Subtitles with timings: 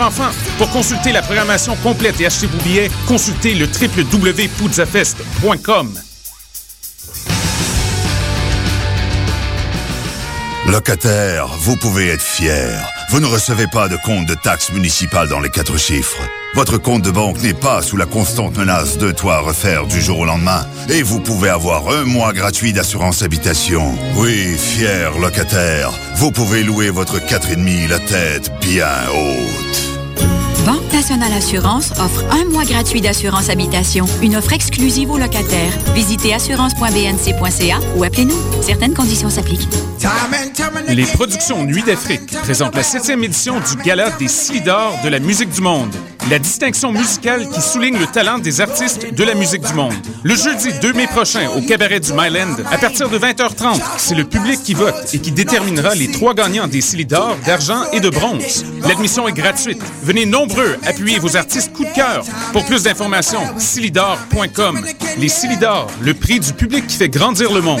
[0.00, 0.30] enfants.
[0.58, 5.94] Pour consulter la programmation complète et acheter vos billets, consultez le www.poudzafest.com.
[10.70, 12.80] Locataire, vous pouvez être fier.
[13.10, 16.22] Vous ne recevez pas de compte de taxes municipales dans les quatre chiffres.
[16.54, 20.00] Votre compte de banque n'est pas sous la constante menace de toit à refaire du
[20.00, 20.64] jour au lendemain.
[20.88, 23.92] Et vous pouvez avoir un mois gratuit d'assurance habitation.
[24.16, 29.94] Oui, fier locataire, vous pouvez louer votre 4,5 la tête bien haute.
[30.64, 35.72] Banque Nationale Assurance offre un mois gratuit d'assurance habitation, une offre exclusive aux locataires.
[35.94, 38.38] Visitez assurance.bnc.ca ou appelez-nous.
[38.62, 39.68] Certaines conditions s'appliquent.
[40.88, 45.50] Les productions Nuit d'Afrique présentent la septième édition du Gala des Silidors de la musique
[45.50, 45.94] du monde.
[46.30, 49.92] La distinction musicale qui souligne le talent des artistes de la musique du monde.
[50.22, 54.24] Le jeudi 2 mai prochain au cabaret du Myland, à partir de 20h30, c'est le
[54.24, 58.64] public qui vote et qui déterminera les trois gagnants des Silidors d'argent et de bronze.
[58.82, 59.82] L'admission est gratuite.
[60.02, 62.24] Venez nombreux appuyer vos artistes coup de cœur.
[62.52, 64.84] Pour plus d'informations, silidor.com.
[65.18, 67.80] Les Silidors, le prix du public qui fait grandir le monde.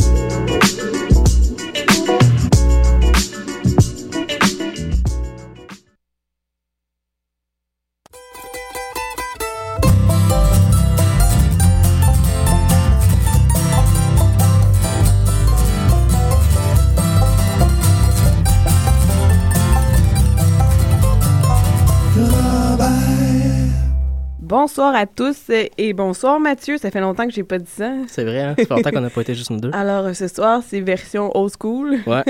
[24.51, 27.93] Bonsoir à tous et bonsoir Mathieu, ça fait longtemps que j'ai pas dit ça.
[28.09, 28.55] C'est vrai, hein?
[28.57, 29.71] ça fait longtemps qu'on n'a pas été juste nous deux.
[29.71, 31.99] Alors ce soir, c'est version old school.
[32.05, 32.23] Ouais.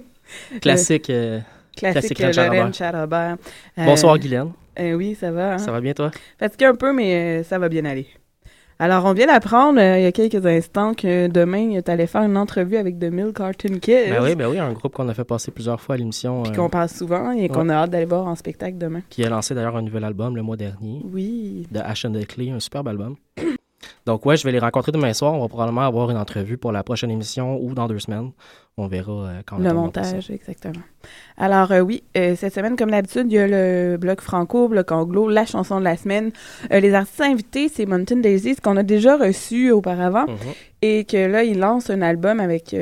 [0.62, 1.10] Classique.
[1.10, 1.40] euh,
[1.76, 3.38] Classique, Classique Lorraine Lorraine.
[3.76, 4.52] Euh, Bonsoir Guylaine.
[4.78, 5.54] euh, oui, ça va.
[5.54, 5.58] hein?
[5.58, 6.12] Ça va bien toi?
[6.38, 8.06] Fatigué un peu, mais ça va bien aller.
[8.84, 12.20] Alors, on vient d'apprendre euh, il y a quelques instants que demain, tu allais faire
[12.20, 14.10] une entrevue avec The Mill Cartoon Kids.
[14.10, 16.42] Ben oui, ben oui, un groupe qu'on a fait passer plusieurs fois à l'émission.
[16.42, 19.00] Puis euh, qu'on passe souvent et qu'on a hâte d'aller voir en spectacle demain.
[19.08, 21.66] qui a lancé d'ailleurs un nouvel album le mois dernier Oui.
[21.72, 23.16] de Ash and the Clay, un superbe album.
[24.06, 25.34] Donc ouais, je vais les rencontrer demain soir.
[25.34, 28.30] On va probablement avoir une entrevue pour la prochaine émission ou dans deux semaines.
[28.76, 30.82] On verra euh, quand on Le montage, exactement.
[31.36, 34.90] Alors euh, oui, euh, cette semaine, comme d'habitude, il y a le bloc franco, bloc
[34.90, 36.32] anglo, la chanson de la semaine.
[36.72, 40.36] Euh, les artistes invités, c'est Mountain Daisies, qu'on a déjà reçu auparavant, Mhm.
[40.82, 42.74] et que là, ils lancent un album avec...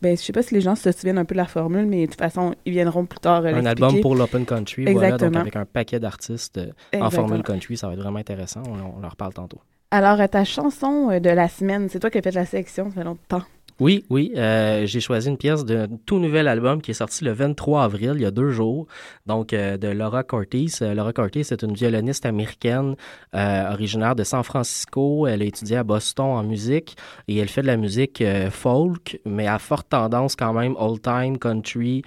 [0.00, 2.02] ben, je sais pas si les gens se souviennent un peu de la formule, mais
[2.02, 5.04] de toute façon, ils viendront plus tard euh, Un album pour l'Open Country, voilà, donc
[5.14, 5.40] Exactement.
[5.40, 7.10] avec un paquet d'artistes euh, en Exactement.
[7.10, 8.62] formule country, ça va être vraiment intéressant.
[8.68, 9.58] On, on en reparle tantôt.
[9.90, 12.90] Alors, euh, ta chanson euh, de la semaine, c'est toi qui as fait la sélection,
[12.90, 13.42] ça fait longtemps.
[13.80, 14.32] Oui, oui.
[14.36, 18.12] Euh, j'ai choisi une pièce d'un tout nouvel album qui est sorti le 23 avril,
[18.16, 18.88] il y a deux jours.
[19.26, 20.66] Donc, euh, de Laura Cortés.
[20.82, 22.96] Euh, Laura Cortés, c'est une violoniste américaine
[23.32, 25.28] originaire de San Francisco.
[25.28, 26.96] Elle a étudié à Boston en musique
[27.28, 32.02] et elle fait de la musique folk, mais à forte tendance quand même old-time, country,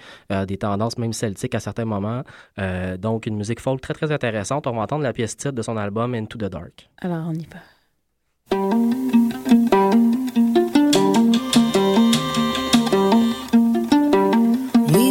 [0.46, 2.22] des tendances même celtiques à certains moments.
[2.98, 4.66] donc, une musique folk très, très intéressante.
[4.66, 6.90] On va entendre la pièce titre de son album Into the Dark.
[7.00, 7.71] Alors, on y va.
[8.50, 8.58] We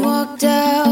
[0.02, 0.91] walked out.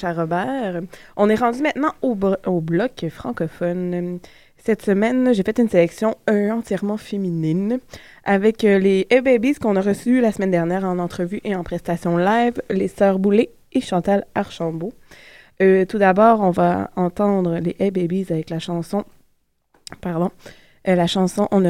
[0.00, 0.80] Robert.
[1.16, 2.14] On est rendu maintenant au,
[2.60, 4.18] bloc francophone.
[4.56, 7.80] Cette semaine, j'ai fait une sélection entièrement féminine
[8.24, 11.64] avec euh, les Hey Babies qu'on a reçus la semaine dernière en entrevue et en
[11.64, 14.92] prestation live, les Sœurs Boulay et Chantal Archambault.
[15.60, 19.04] Euh, tout d'abord, on va entendre les Hey Babies avec la chanson,
[20.00, 20.30] pardon,
[20.86, 21.64] euh, la chanson On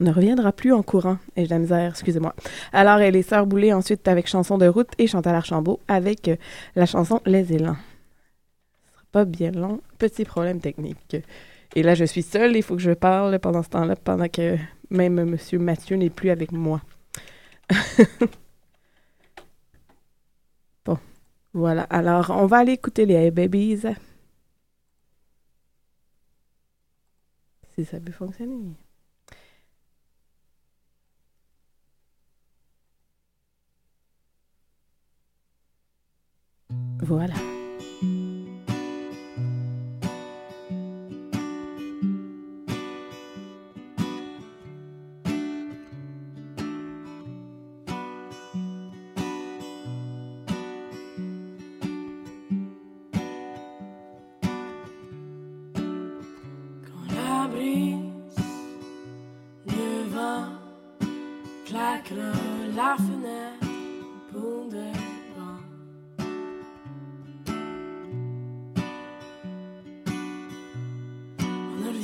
[0.00, 1.18] ne reviendra plus en courant.
[1.36, 2.34] Et j'ai la misère, excusez-moi.
[2.72, 6.30] Alors, les Sœurs Boulay ensuite avec chanson de route et Chantal Archambault avec
[6.74, 7.76] la chanson Les Élans
[9.16, 9.80] pas bien long.
[9.96, 11.16] Petit problème technique.
[11.74, 14.58] Et là, je suis seule, il faut que je parle pendant ce temps-là, pendant que
[14.90, 15.38] même M.
[15.60, 16.82] Mathieu n'est plus avec moi.
[20.84, 20.98] bon,
[21.54, 21.84] voilà.
[21.84, 23.86] Alors, on va aller écouter les hey Babies.
[27.74, 28.74] Si ça peut fonctionner.
[37.02, 37.34] Voilà.
[57.48, 58.36] brise
[59.66, 60.48] ne va
[62.74, 63.55] la fenêtre.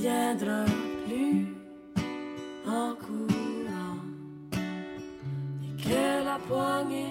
[0.03, 0.65] reviendra
[1.07, 1.47] plus
[2.67, 4.01] en courant
[5.63, 7.11] et que la poignée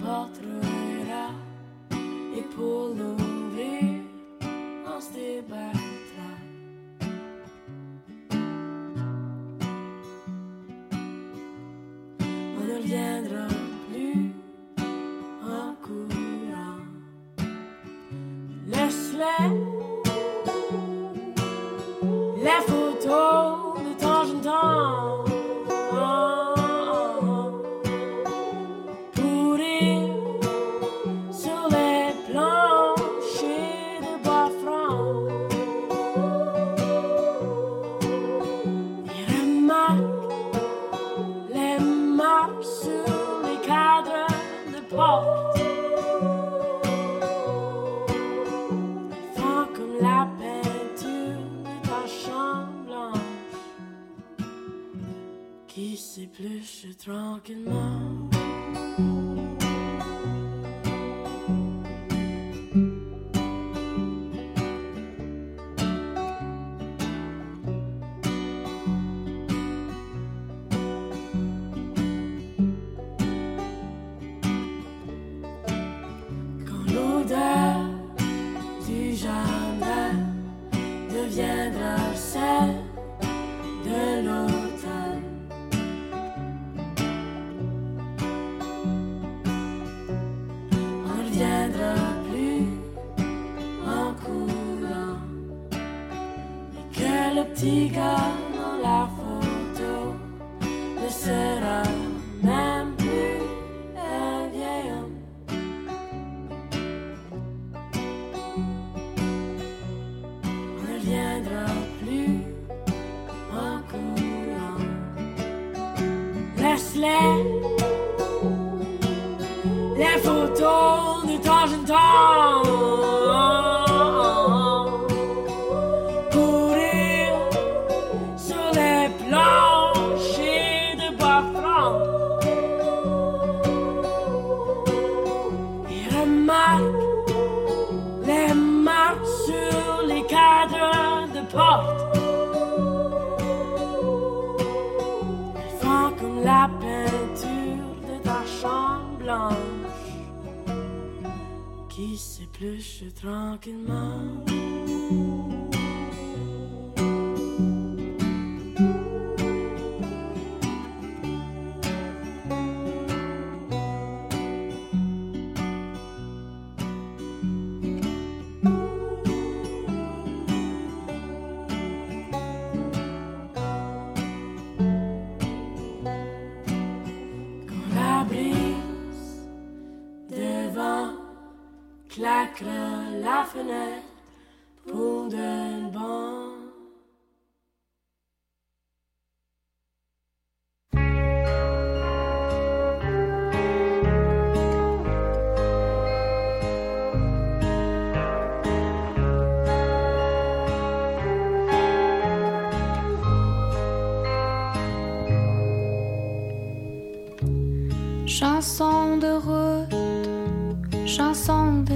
[0.00, 1.30] portera
[2.36, 3.16] et pour nous
[3.56, 4.04] vivre
[4.86, 5.91] on se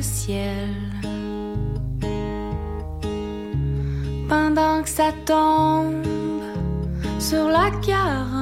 [0.01, 0.69] ciel.
[4.29, 6.05] Pendant que ça tombe
[7.19, 8.36] sur la carte.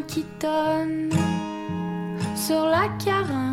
[0.00, 1.10] qui tonne
[2.34, 3.52] sur la quarante.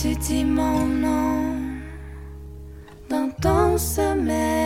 [0.00, 1.56] Tu dis mon nom
[3.08, 4.63] dans ton sommeil.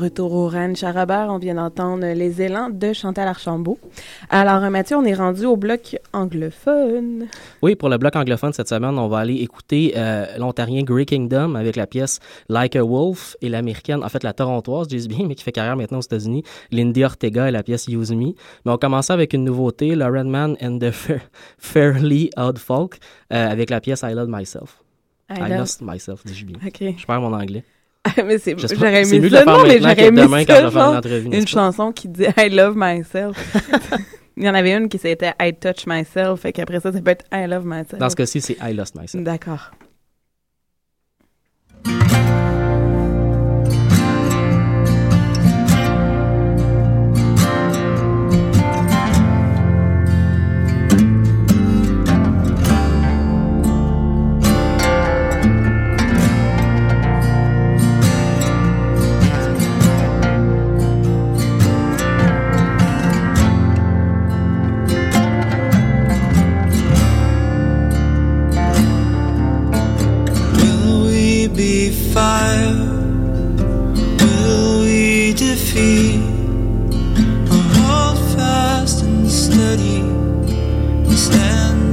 [0.00, 1.28] Retour au Rennes Charabert.
[1.30, 3.78] On vient d'entendre les élans de Chantal Archambault.
[4.28, 7.26] Alors, euh, Mathieu, on est rendu au bloc anglophone.
[7.62, 11.54] Oui, pour le bloc anglophone cette semaine, on va aller écouter euh, l'ontarien Grey Kingdom
[11.54, 15.26] avec la pièce Like a Wolf et l'américaine, en fait la torontoise, je dis bien,
[15.26, 18.32] mais qui fait carrière maintenant aux États-Unis, Lindy Ortega et la pièce Use Me.
[18.64, 21.20] Mais on commence avec une nouveauté, Lauren Man and the Fair-
[21.58, 22.98] Fairly Odd Folk
[23.32, 24.78] euh, avec la pièce I Love Myself.
[25.32, 26.56] I lost myself, dis-je bien.
[26.66, 26.94] OK.
[26.98, 27.62] Je perds mon anglais.
[28.24, 29.44] mais c'est, j'aurais de ça.
[29.44, 33.36] Non, mais j'aurais demain ça, genre, une chanson qui dit I love myself.
[34.36, 36.40] Il y en avait une qui c'était I touch myself.
[36.40, 37.98] Fait qu'après ça, ça peut être I love myself.
[37.98, 39.22] Dans ce cas-ci, c'est I lost myself.
[39.22, 39.70] D'accord.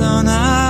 [0.07, 0.66] Stand on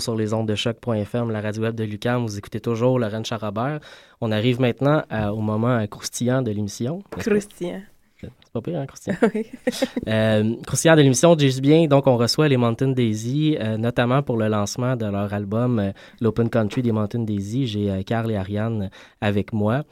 [0.00, 2.24] Sur les ondes de choc.fm, la radio web de Lucam.
[2.26, 3.80] Vous écoutez toujours Lorraine Charabert.
[4.20, 7.02] On arrive maintenant à- au moment euh, croustillant de l'émission.
[7.10, 7.82] Croustillant.
[8.18, 9.16] C'est pas pire, hein, croustillant?
[9.34, 9.46] Oui.
[10.08, 11.86] Euh, croustillant de l'émission, dis bien.
[11.86, 15.90] Donc, on reçoit les Mountain Daisy, euh, notamment pour le lancement de leur album euh,
[16.20, 17.66] L'Open Country des Mountain Daisy.
[17.66, 19.82] J'ai euh, Carl et Ariane avec moi.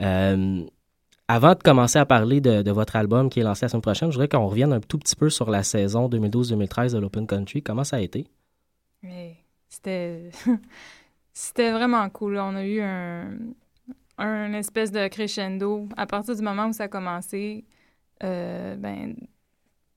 [0.00, 0.62] Euh,
[1.28, 4.10] avant de commencer à parler de, de votre album qui est lancé la semaine prochaine,
[4.10, 7.62] je voudrais qu'on revienne un tout petit peu sur la saison 2012-2013 de l'Open Country.
[7.62, 8.26] Comment ça a été?
[9.02, 9.36] Mais
[9.72, 10.30] c'était
[11.32, 12.38] c'était vraiment cool.
[12.38, 13.30] On a eu un,
[14.18, 15.88] un espèce de crescendo.
[15.96, 17.64] À partir du moment où ça a commencé,
[18.24, 19.16] euh, ben,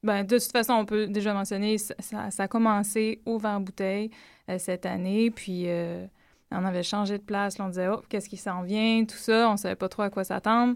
[0.03, 1.95] ben, de toute façon, on peut déjà mentionner, ça,
[2.31, 4.11] ça- a commencé au verre bouteille
[4.49, 5.31] euh, cette année.
[5.31, 6.05] Puis euh,
[6.51, 7.59] on avait changé de place.
[7.59, 9.49] On disait, oh, qu'est-ce qui s'en vient, tout ça.
[9.51, 10.75] On savait pas trop à quoi s'attendre.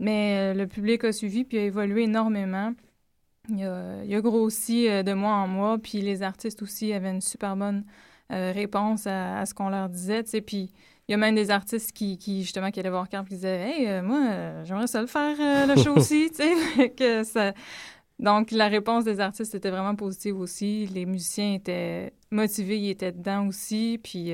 [0.00, 2.72] Mais le public a suivi puis a évolué énormément.
[3.50, 7.20] Il a, il a grossi de mois en mois, puis les artistes aussi avaient une
[7.22, 7.84] super bonne
[8.32, 10.70] euh, réponse à, à ce qu'on leur disait, tu sais, puis
[11.08, 13.60] il y a même des artistes qui, qui justement, qui allaient voir Carl, qui disaient
[13.70, 16.90] «Hey, euh, moi, euh, j'aimerais ça le faire, euh, le show aussi, tu sais, Fait
[16.90, 17.54] que ça...
[18.18, 20.86] Donc, la réponse des artistes était vraiment positive aussi.
[20.86, 24.32] Les musiciens étaient motivés, ils étaient dedans aussi, puis...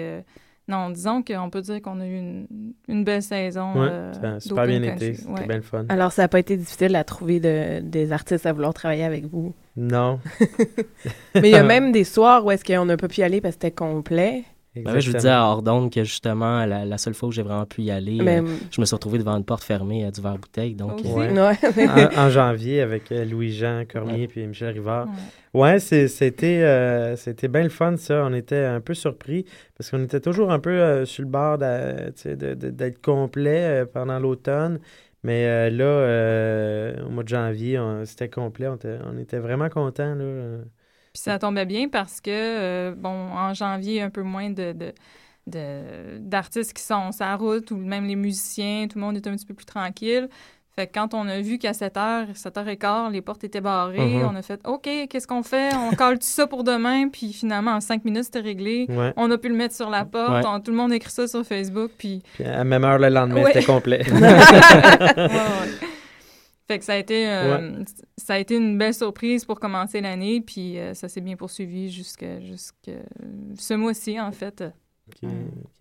[0.68, 2.46] non, disons qu'on peut dire qu'on a eu une,
[2.88, 3.72] une belle saison.
[3.74, 5.06] Ouais, euh, ça a super bien Country.
[5.08, 5.14] été.
[5.14, 5.46] C'était Ouais.
[5.46, 5.84] bien le fun.
[5.88, 9.26] Alors, ça n'a pas été difficile à trouver de- des artistes à vouloir travailler avec
[9.26, 9.52] vous?
[9.76, 10.20] Non.
[11.34, 13.40] Mais il y a même des soirs où est-ce qu'on n'a pas pu y aller
[13.40, 14.44] parce que c'était complet.
[14.82, 17.64] Ben je vous disais à Ordonne que justement, la, la seule fois où j'ai vraiment
[17.66, 20.20] pu y aller, Mais- euh, je me suis retrouvé devant une porte fermée euh, du
[20.20, 20.74] verre bouteille.
[20.74, 21.30] Donc, euh, Ouais.
[21.32, 22.08] Ouais.
[22.16, 25.06] en, en janvier avec euh, Louis-Jean Cormier puis Michel Rivard.
[25.52, 28.24] Ouais, c'était euh, c'était bien le fun, ça.
[28.26, 29.44] On était un peu surpris
[29.78, 34.80] parce qu'on était toujours un peu euh, sur le bord d'être complet euh, pendant l'automne.
[35.22, 38.66] Mais euh, là, euh, au mois de janvier, c'était complet.
[38.68, 40.14] On était, on était vraiment contents.
[40.14, 40.58] Là.
[41.14, 44.72] Puis ça tombait bien parce que, euh, bon, en janvier, un peu moins de,
[45.46, 49.26] de- d'artistes qui sont sur la route ou même les musiciens, tout le monde est
[49.26, 50.28] un petit peu plus tranquille.
[50.74, 54.28] Fait que quand on a vu qu'à 7h, 7h15, les portes étaient barrées, Mhm.
[54.32, 55.72] on a fait OK, qu'est-ce qu'on fait?
[55.76, 58.86] On colle tout ça pour demain, puis finalement, en 5 minutes, c'était réglé.
[58.88, 59.12] Ouais.
[59.16, 60.50] On a pu le mettre sur la porte, Ouais.
[60.50, 63.44] on- tout le monde écrit ça sur Facebook, puis Puis à même heure le lendemain,
[63.44, 63.52] Ouais.
[63.52, 64.02] c'était complet.
[66.66, 67.84] Fait que ça a été euh,
[68.16, 71.90] ça a été une belle surprise pour commencer l'année, puis euh, ça s'est bien poursuivi
[71.90, 72.38] jusqu'à
[73.58, 74.64] ce mois-ci en fait.
[75.14, 75.26] qui,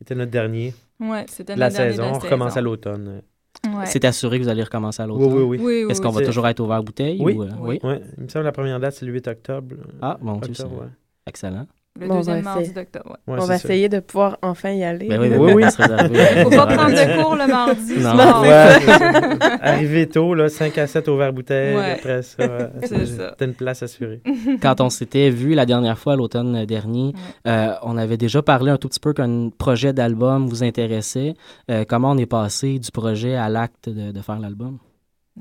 [0.02, 0.74] était notre dernier.
[1.00, 2.12] Ouais, c'était de la notre dernier de saison.
[2.12, 2.60] la On recommence saison.
[2.60, 3.22] à l'automne.
[3.66, 3.86] Ouais.
[3.86, 5.32] C'est assuré que vous allez recommencer à l'automne?
[5.32, 5.58] Oui, oui, oui.
[5.58, 6.20] Oui, oui, Est-ce qu'on oui.
[6.20, 7.18] va toujours être au verre bouteille?
[7.22, 7.34] Oui.
[7.34, 7.80] ou, euh, oui?
[7.82, 8.02] Ouais.
[8.18, 9.76] Il me semble que la première date, c'est le 8 octobre.
[10.02, 10.88] Ah, Octobre, ouais.
[11.28, 11.66] excellent.
[12.00, 13.18] Le Bon, deuxième ben, mardi d'octobre.
[13.28, 13.34] ouais.
[13.36, 13.66] Ouais, on va ça.
[13.68, 15.08] essayer de pouvoir enfin y aller.
[15.08, 15.64] Ben oui, oui, Oui, oui.
[16.44, 18.00] Faut pas prendre de cours le mardi.
[18.00, 18.42] Non.
[18.42, 19.60] Ouais.
[19.62, 21.76] Arrivé tôt, là, 5 à 7 au verre bouteille.
[21.76, 21.92] Ouais.
[21.92, 22.38] Après ça,
[23.38, 24.22] t'as une place assurée.
[24.62, 27.14] Quand on s'était vu la dernière fois, l'automne dernier,
[27.48, 31.36] euh, on avait déjà parlé un tout petit peu qu'un projet d'album vous intéressait.
[31.70, 34.80] Euh, comment on est passé du projet à l'acte de, de faire l'album?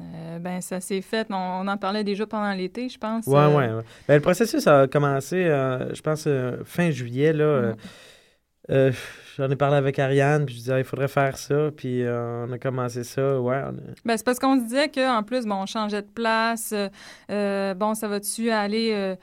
[0.00, 3.26] Euh, ben ça s'est fait, on, on en parlait déjà pendant l'été, je pense.
[3.26, 3.68] Ouais, euh, ouais.
[3.74, 3.82] ouais.
[4.08, 7.32] Ben, le processus a commencé, euh, je pense, euh, fin juillet.
[7.34, 7.74] Là,
[8.70, 8.92] euh,
[9.36, 11.70] J'en ai parlé avec Ariane, puis je disais, il faudrait faire ça.
[11.76, 13.38] Puis on a commencé ça.
[13.40, 13.72] Ouais, a-
[14.04, 16.72] Ben, c'est parce qu'on se disait qu'en plus, bon, on changeait de place.
[17.28, 19.16] bon, ça va-tu aller.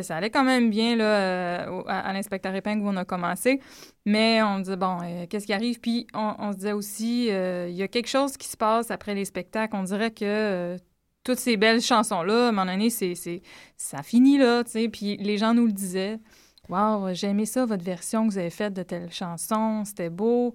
[0.00, 3.60] Ça allait quand même bien là, euh, à, l'inspecteur épingle où on a commencé.
[4.06, 5.80] Mais on disait, bon, euh, qu'est-ce qui arrive?
[5.80, 9.14] Puis on, se disait aussi, euh, il y a quelque chose qui se passe après
[9.14, 9.76] les spectacles.
[9.76, 10.78] On dirait que
[11.24, 13.14] toutes ces belles chansons-là, à un moment donné, c'est,
[13.76, 14.64] ça finit là.
[14.64, 16.18] Puis les gens nous le disaient.
[16.68, 20.54] Waouh, j'ai aimé ça, votre version que vous avez faite de telle chanson, c'était beau.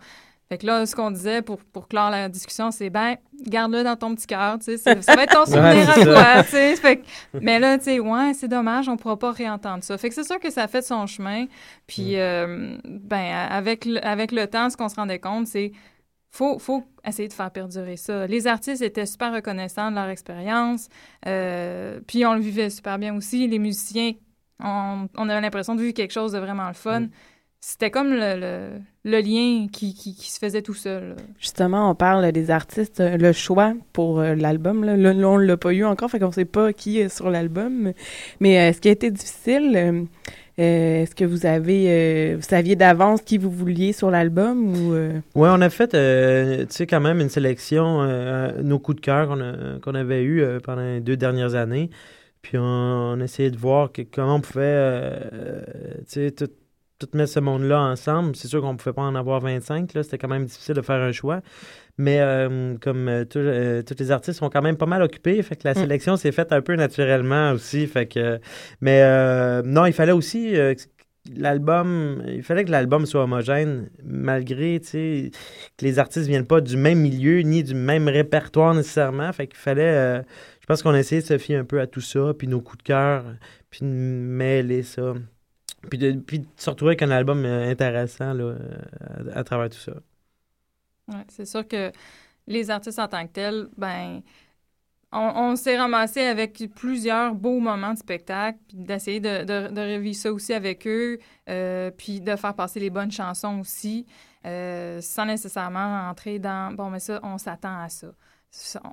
[0.49, 3.95] Fait que là, ce qu'on disait pour, pour clore la discussion, c'est ben, garde-le dans
[3.97, 6.49] ton petit cœur, tu sais, ça, ça va être ton souvenir Ouais, à toi, tu
[6.51, 6.75] sais.
[6.77, 7.05] Fait que-
[7.41, 9.97] mais là, tu sais, ouais, c'est dommage, on pourra pas réentendre ça.
[9.97, 11.45] Fait que c'est sûr que ça a fait son chemin.
[11.85, 15.71] Puis, euh, ben, avec le, avec le temps, ce qu'on se rendait compte, c'est
[16.31, 18.27] faut, faut essayer de faire perdurer ça.
[18.27, 20.87] Les artistes étaient super reconnaissants de leur expérience,
[21.25, 23.47] euh, puis on le vivait super bien aussi.
[23.47, 24.13] Les musiciens,
[24.63, 27.07] on, on avait l'impression de vivre quelque chose de vraiment le fun.
[27.59, 28.69] C'était comme le, le,
[29.07, 31.09] le lien qui, qui, qui se faisait tout seul.
[31.09, 31.15] là.
[31.39, 34.83] Justement, on parle des artistes, euh, le choix pour euh, l'album.
[34.83, 34.93] Là,
[35.27, 37.93] on l'a pas eu encore, fait qu'on sait pas qui est sur l'album.
[38.39, 40.03] Mais euh, ce qui a été difficile, euh,
[41.03, 45.13] est-ce que vous avez, euh, vous saviez d'avance qui vous vouliez sur l'album ou euh,
[45.35, 49.01] Ouais, on a fait, euh, tu sais, quand même une sélection, euh, nos coups de
[49.01, 51.89] cœur qu'on a- qu'on avait eu euh, pendant les deux dernières années.
[52.41, 55.11] Puis on, on essayait de voir que- comment on pouvait,
[55.99, 56.47] tu sais, tout,
[56.99, 58.35] tout mettre ce monde-là ensemble.
[58.35, 60.03] C'est sûr qu'on ne pouvait pas en avoir 25, là.
[60.03, 61.41] C'était quand même difficile de faire un choix.
[61.97, 65.41] Mais euh, comme euh, tous euh, tous les artistes sont quand même pas mal occupés,
[65.43, 65.77] fait que la Mm.
[65.77, 67.87] sélection s'est faite un peu naturellement aussi.
[67.87, 68.39] Fait que,
[68.81, 70.55] mais euh, non, il fallait aussi
[71.35, 75.31] l'album, il fallait que l'album soit homogène, malgré, tu sais,
[75.77, 79.31] que les artistes viennent pas du même milieu, ni du même répertoire nécessairement.
[79.33, 80.21] Fait qu'il fallait, euh,
[80.61, 82.61] je pense qu'on a essayé de se fier un peu à tout ça, puis nos
[82.61, 83.25] coups de cœur,
[83.69, 85.15] puis de mêler ça.
[85.89, 88.57] Puis de, puis de se retrouver avec un album euh, intéressant, là, euh,
[89.33, 89.93] à, travers tout ça.
[91.07, 91.91] Ouais, c'est sûr que
[92.47, 94.21] les artistes en tant que tels, ben,
[95.11, 100.33] on, s'est ramassé avec plusieurs beaux moments de spectacle, puis d'essayer de, de, revivre ça
[100.33, 101.17] aussi avec eux,
[101.49, 104.05] euh, puis de faire passer les bonnes chansons aussi,
[104.43, 108.07] sans nécessairement entrer dans bon, mais ça, on s'attend à ça.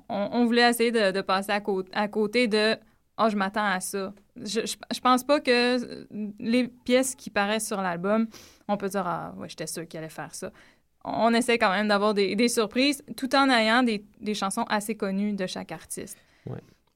[0.09, 1.61] On, voulait essayer de, passer à,
[1.93, 2.77] à côté de
[3.17, 4.13] oh, je m'attends à ça.
[4.37, 6.05] Je, je, je pense pas que
[6.39, 8.27] les pièces qui paraissent sur l'album,
[8.67, 10.51] on peut dire ah, ouais, j'étais sûr qu'il allait faire ça
[11.07, 14.95] on essaie quand même d'avoir des, des surprises tout en ayant des, des chansons assez
[14.95, 16.17] connues de chaque artiste.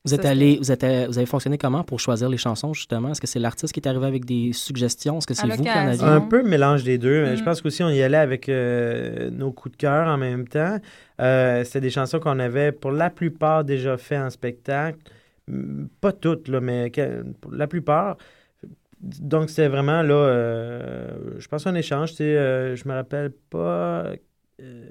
[0.06, 3.12] Vous êtes allé, vous, êtes, vous avez fonctionné comment pour choisir les chansons, justement?
[3.12, 5.20] Est-ce que c'est l'artiste qui est arrivé avec des suggestions?
[5.20, 6.04] Est-ce que c'est vous qui en aviez?
[6.04, 7.24] Un peu mélange des deux.
[7.26, 7.46] mais Je Mm.
[7.46, 10.78] pense qu'aussi on y allait avec euh, nos coups de cœur en même temps.
[11.22, 14.98] Euh, C'était des chansons qu'on avait pour la plupart déjà fait en spectacle.
[15.50, 16.92] Mm, Pas toutes, là, mais
[17.52, 18.18] la plupart.
[19.02, 22.12] Donc c'était vraiment là, euh, je pense un échange.
[22.12, 24.14] tu sais, euh, je me rappelle pas.
[24.62, 24.86] euh,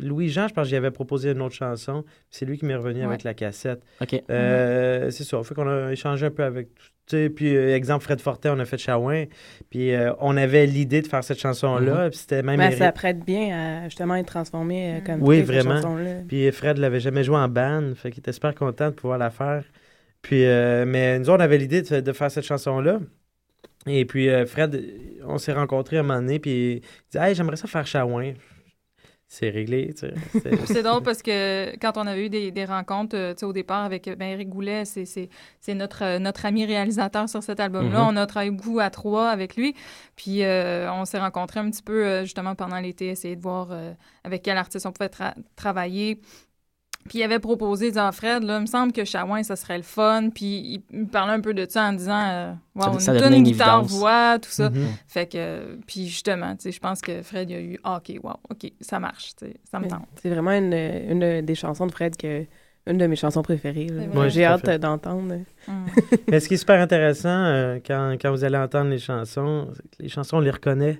[0.00, 2.04] Louis-Jean, je pense que j'y avais proposé une autre chanson.
[2.30, 3.06] C'est lui qui m'est revenu Ouais.
[3.06, 3.82] avec la cassette.
[4.00, 4.22] OK.
[4.30, 5.42] Euh, C'est ça.
[5.42, 6.68] Fait qu'on a échangé un peu avec.
[7.06, 9.24] tu sais, Puis, euh, exemple, Fred Fortin, on a fait Chawin.
[9.70, 12.04] Puis, euh, on avait l'idée de faire cette chanson-là.
[12.04, 12.10] Mhm.
[12.10, 12.58] Puis, c'était même.
[12.58, 15.76] Ben, ça prête bien à justement être transformé euh, comme Oui, cette vraiment.
[15.76, 16.20] chanson-là.
[16.28, 17.92] Puis, Fred l'avait jamais joué en band.
[17.96, 19.64] Fait qu'il était super content de pouvoir la faire.
[20.22, 22.98] Puis, euh, mais nous, on avait l'idée de, de faire cette chanson-là.
[23.86, 24.84] Et puis, euh, Fred,
[25.24, 26.38] on s'est rencontrés un moment donné.
[26.38, 28.34] Puis, il dit Hey, j'aimerais ça faire Chawin.
[29.30, 29.92] C'est réglé.
[29.92, 30.06] tu
[30.40, 30.56] sais.
[30.66, 33.52] C'est- drôle parce que quand on avait eu des, des rencontres euh, tu sais, au
[33.52, 35.28] départ avec ben, Eric Goulet, c'est, c'est,
[35.60, 38.00] c'est notre, notre ami réalisateur sur cet album-là.
[38.04, 38.06] Mhm.
[38.08, 39.74] On a travaillé beaucoup à trois avec lui.
[40.16, 43.92] Puis euh, on s'est rencontrés un petit peu justement pendant l'été, essayer de voir euh,
[44.24, 46.20] avec quel artiste on pouvait tra- travailler.
[47.08, 49.82] Puis il avait proposé, disant Fred, là, il me semble que Chawin, ça serait le
[49.82, 50.30] fun.
[50.34, 53.28] Puis il me parlait un peu de ça en disant, euh, wow, Ça- une ça
[53.28, 54.70] une une guitare, voix, tout ça.
[54.70, 54.86] Mhm.
[55.06, 58.18] Fait que, puis justement, tu sais, je pense que Fred, il a eu, ah, OK,
[58.22, 60.06] wow, OK, ça marche, tu sais, ça me tente.
[60.22, 62.44] C'est vraiment une, une des chansons de Fred que
[62.86, 63.88] une de mes chansons préférées.
[64.14, 64.78] Ouais, J'ai hâte fait.
[64.78, 65.34] d'entendre.
[66.28, 69.82] Mais ce qui est super intéressant euh, quand, quand vous allez entendre les chansons, c'est
[69.82, 70.98] que les chansons, on les reconnaît,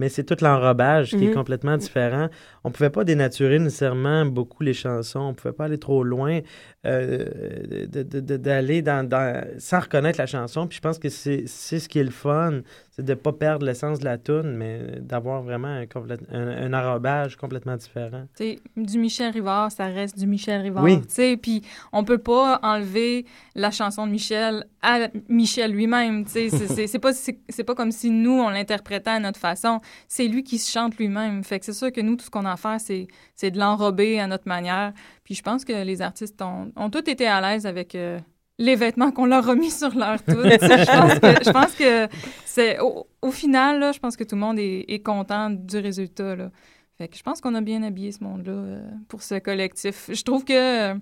[0.00, 1.34] mais c'est tout l'enrobage qui est Mhm.
[1.34, 2.28] complètement différent.
[2.64, 6.40] On pouvait pas dénaturer nécessairement beaucoup les chansons, on pouvait pas aller trop loin
[6.86, 10.66] euh, d'aller dans, dans- sans reconnaître la chanson.
[10.66, 12.60] Puis je pense que c'est ce qui est le fun,
[12.90, 15.84] c'est de pas perdre l'essence de la tune, mais d'avoir vraiment un,
[16.32, 18.24] un, un enrobage complètement différent.
[18.36, 20.82] Tu sais, du Michel Rivard, ça reste du Michel Rivard.
[20.84, 21.00] Oui.
[21.02, 21.62] Tu sais, puis
[21.92, 23.24] on peut pas enlever
[23.54, 26.24] la chanson de Michel à Michel lui-même.
[26.24, 29.80] Tu sais, c'est- pas, c'est pas comme si nous, on l'interprétait à notre façon.
[30.08, 31.44] C'est lui qui se chante lui-même.
[31.44, 33.06] Fait que c'est sûr que nous, tout ce qu'on a à faire, c'est
[33.40, 34.92] c'est de l'enrober à notre manière.
[35.24, 37.94] Puis je pense que les artistes ont, ont tous été à l'aise avec...
[37.94, 38.18] euh,
[38.62, 40.32] les vêtements qu'on leur a mis sur leur tout.
[40.42, 42.08] Je pense que,
[42.44, 45.78] c'est au, au final, là, je pense que tout le monde est, est content du
[45.78, 46.36] résultat.
[46.36, 46.50] Là.
[46.98, 50.10] Fait que je pense qu'on a bien habillé ce monde-là euh, pour ce collectif.
[50.12, 50.52] Je trouve que
[50.92, 50.94] euh,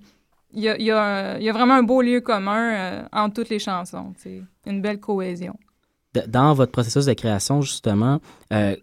[0.53, 2.63] il y, a, il y a un- il y a vraiment un beau lieu commun
[2.75, 4.13] euh, entre toutes les chansons.
[4.65, 5.57] Une belle cohésion.
[6.29, 8.21] Dans votre processus de création, justement,
[8.53, 8.77] euh,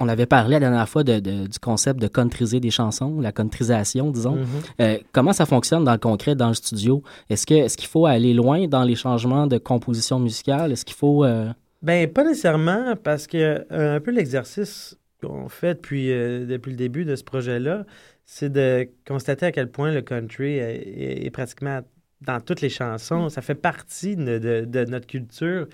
[0.00, 3.32] on avait parlé la dernière fois de- de- du concept de countryser des chansons, la
[3.32, 4.36] contrisation, disons.
[4.36, 4.46] Mhm.
[4.80, 7.02] Euh, comment ça fonctionne dans le concret, dans le studio?
[7.28, 10.72] Est-ce qu'il faut aller loin dans les changements de composition musicale?
[10.72, 11.24] Est-ce qu'il faut...
[11.24, 11.48] euh,
[11.82, 17.04] Ben, pas nécessairement, parce que euh, un peu l'exercice qu'on fait depuis, depuis le début
[17.04, 17.84] de ce projet-là,
[18.24, 21.80] c'est de constater à quel point le country est, pratiquement
[22.20, 23.28] dans toutes les chansons.
[23.30, 25.66] Ça fait partie de, notre culture.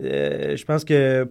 [0.00, 1.28] Je pense que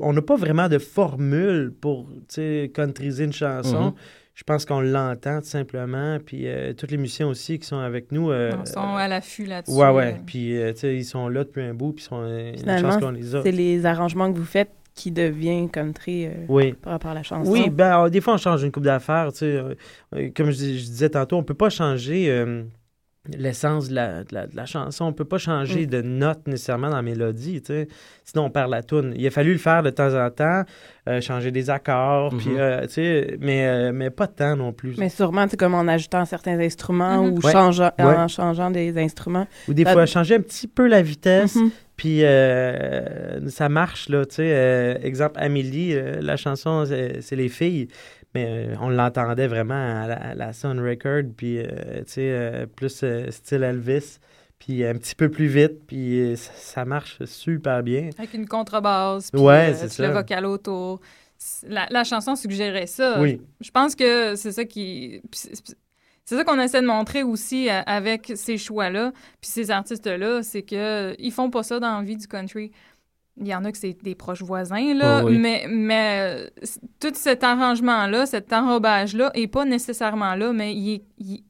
[0.00, 3.86] on n'a pas vraiment de formule pour tu sais, countryser une chanson.
[3.86, 3.92] Mhm.
[4.34, 6.18] Je pense qu'on l'entend tout simplement.
[6.24, 8.30] Puis euh, tous les musiciens aussi qui sont avec nous.
[8.30, 9.74] euh, Ils sont à l'affût là-dessus.
[9.76, 10.16] Ouais, ouais.
[10.26, 12.54] Puis, euh, tu sais, ils sont là depuis un bout, puis ils sont, euh, une
[12.54, 13.42] chance Finalement, qu'on les a.
[13.42, 16.72] c'est les arrangements que vous faites qui devient country euh, Oui.
[16.72, 17.50] par rapport à la chanson.
[17.50, 19.32] Oui, ben, euh, des fois, on change une coupe d'affaires.
[19.32, 22.62] tu sais, comme je, je disais tantôt, on peut pas changer euh,
[23.36, 25.04] l'essence de la, de, la, de la chanson.
[25.06, 25.90] On peut pas changer Mm.
[25.90, 27.60] de note nécessairement dans la mélodie.
[27.60, 27.88] tu sais.
[28.24, 29.12] Sinon, on perd la toune.
[29.16, 30.62] Il a fallu le faire de temps en temps,
[31.08, 32.56] euh, changer des accords, puis, Mhm.
[32.58, 34.94] euh, tu sais, mais, euh, mais pas de temps non plus.
[34.98, 37.32] Mais sûrement, c'est comme en ajoutant certains instruments Mhm.
[37.32, 37.52] ou Ouais.
[37.52, 38.04] changeant, Ouais.
[38.04, 39.46] en changeant des instruments.
[39.68, 41.70] Ou des Ça- fois, changer un petit peu la vitesse, Mhm.
[41.96, 44.50] puis euh, ça marche, là, tu sais.
[44.52, 47.88] euh, exemple, Amélie, euh, la chanson, c'est Les filles,
[48.38, 51.64] mais euh, on l'entendait vraiment à la, à la Sun Record, puis, euh,
[51.98, 54.18] tu sais, euh, plus style Elvis.
[54.58, 58.10] puis un petit peu plus vite, puis ça, marche super bien.
[58.18, 61.00] Avec une contrebasse, puis Ouais, euh, le vocal autour.
[61.68, 63.20] La, la chanson suggérait ça.
[63.20, 63.40] Oui.
[63.60, 65.22] Je pense que c'est ça qui...
[65.32, 65.76] c'est-
[66.24, 71.30] ça qu'on essaie de montrer aussi avec ces choix-là, puis ces artistes-là, c'est que ils
[71.32, 72.70] font pas ça dans la vie du country.
[73.40, 75.38] Il y en a que c'est des proches voisins, là, Oh oui.
[75.38, 76.66] mais, mais euh,
[77.00, 81.44] tout cet arrangement-là, cet enrobage-là, est pas nécessairement là, mais il est, il-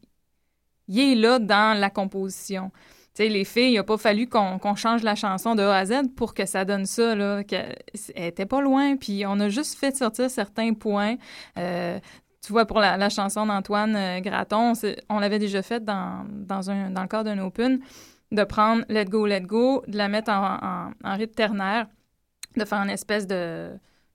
[0.88, 2.70] il est là dans la composition.
[3.14, 5.84] Tu sais, les filles, il n'a pas fallu qu'on change la chanson de A à
[5.84, 7.42] Z pour que ça donne ça, là.
[7.50, 11.16] elle était pas loin, puis on a juste fait sortir certains points.
[11.58, 11.98] Euh,
[12.46, 14.72] tu vois, pour la, la chanson d'Antoine euh, Graton,
[15.08, 17.80] on l'avait déjà fait dans, dans, un, dans le cadre d'un open,
[18.32, 21.86] de prendre Let Go, Let Go, de la mettre en, en, en rythme ternaire,
[22.56, 23.70] de faire une espèce de...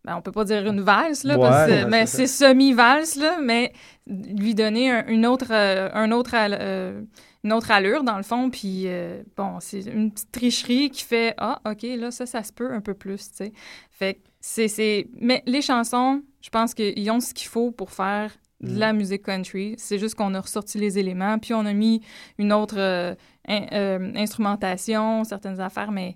[0.05, 3.15] Ben, on peut pas dire une valse, là, Ouais, parce que- ouais, mais c'est semi-valse,
[3.15, 3.71] là, mais
[4.05, 7.01] lui donner un- une autre, euh, un autre, euh,
[7.45, 11.33] une autre allure, dans le fond, puis euh, bon, c'est une petite tricherie qui fait
[11.37, 13.53] «Ah, OK, là, ça, ça se peut un peu plus, tu sais.»
[13.91, 14.67] Fait que c'est...
[14.67, 18.77] c'est- Mais les chansons, je pense qu'ils ont ce qu'il faut pour faire de Mm.
[18.79, 19.75] la musique country.
[19.77, 22.01] C'est juste qu'on a ressorti les éléments, puis on a mis
[22.37, 23.13] une autre euh,
[23.47, 26.15] in- euh, instrumentation, certaines affaires, mais...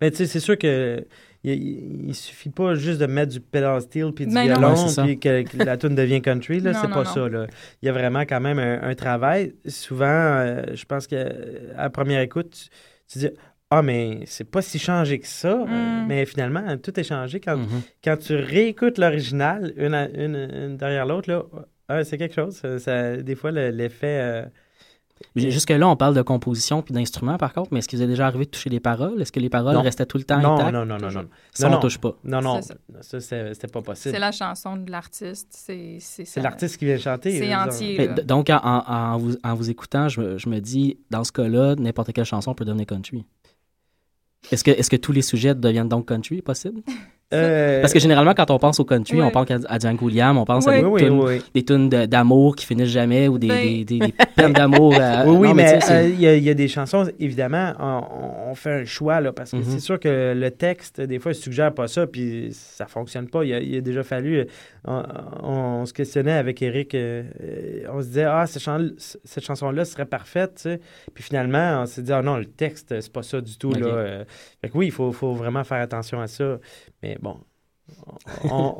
[0.00, 1.06] Mais tu sais, c'est sûr que
[1.44, 4.74] il, il- il suffit pas juste de mettre du pedal steel puis du Ben violon
[5.04, 7.04] puis que, que la tune devient country là, c'est pas non.
[7.04, 7.46] ça là.
[7.80, 9.54] Il y a vraiment quand même un, un travail.
[9.68, 12.68] Souvent, euh, je pense que euh, à première écoute, tu,
[13.12, 13.30] tu dis
[13.70, 16.06] ah mais c'est pas si changé que ça, Mm.
[16.08, 17.82] mais finalement tout est changé quand Mhm.
[18.02, 21.44] quand tu réécoutes l'original une, une, une derrière l'autre là.
[21.88, 22.56] ah, c'est quelque chose.
[22.56, 24.42] Ça, ça- des fois le- l'effet euh,
[25.36, 28.26] Jusque-là, on parle de composition puis d'instruments, par contre, mais est-ce qu'il vous est déjà
[28.26, 29.20] arrivé de toucher les paroles?
[29.20, 29.82] Est-ce que les paroles Non.
[29.82, 30.72] restaient tout le temps non, intactes?
[30.72, 31.80] non non non non Ça, non on non.
[31.80, 32.16] touche pas.
[32.24, 32.60] Non non,
[33.00, 33.54] C'est ça.
[33.54, 34.14] c'était pas possible.
[34.14, 35.48] C'est la chanson de l'artiste.
[35.52, 37.38] C'est l'artiste qui vient chanter.
[37.38, 38.06] C'est entier.
[38.08, 38.14] Là.
[38.22, 41.32] donc, en, en- en vous, en vous écoutant, je me, je me dis, dans ce
[41.32, 43.24] cas-là, n'importe quelle chanson peut devenir country.
[44.52, 46.82] Est-ce que, est-ce que tous les sujets deviennent donc country, possible?
[47.34, 49.26] Euh, Parce que généralement, quand on pense au country, Ouais.
[49.26, 51.42] on pense à, à Django Williams, on pense à des oui, tunes, oui.
[51.54, 54.94] des tunes de- d'amour qui finissent jamais ou des, Ben- des, des- des peines d'amour.
[54.98, 57.74] euh, Oui, oui, non, mais euh, il y, a- il y a des chansons, évidemment,
[57.78, 59.62] on, on fait un choix, là, parce que Mhm.
[59.66, 63.44] c'est sûr que le texte, des fois, il suggère pas ça, puis ça fonctionne pas.
[63.44, 64.46] Il a, il a déjà fallu...
[64.86, 65.02] On,
[65.42, 67.24] on se questionnait avec Eric, euh,
[67.92, 70.80] on se disait, ah, cette, chan- cette chanson-là serait parfaite, tu sais.
[71.12, 73.86] Puis finalement, on s'est dit, ah non, le texte, c'est pas ça du tout, là.
[73.86, 74.24] Euh,
[74.62, 76.56] Fait que oui, il faut, faut vraiment faire attention à ça.
[77.02, 77.38] Mais bon,
[78.50, 78.74] on,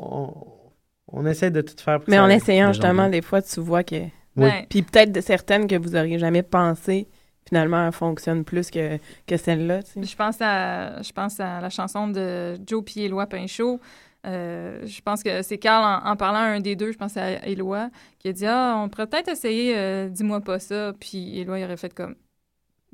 [1.11, 3.59] on, on essaie de tout faire pour Mais ça- en essayant, justement, des fois, tu
[3.59, 3.95] vois que...
[4.35, 7.07] Ben, Puis peut-être de certaines que vous auriez jamais pensé,
[7.47, 8.97] finalement, elles fonctionnent plus que,
[9.27, 10.03] que celle-là, tu sais.
[10.03, 13.79] Je pense à, je pense à la chanson de Joe puis Éloi Pinchot.
[14.27, 17.17] Euh, je pense que c'est Carl, en, en parlant à un des deux, je pense
[17.17, 17.89] à Éloi,
[18.19, 20.93] qui a dit Ah, on pourrait peut-être essayer euh, Dis-moi pas ça.
[20.99, 22.15] Puis Éloi, il aurait fait comme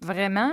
[0.01, 0.51] Vraiment?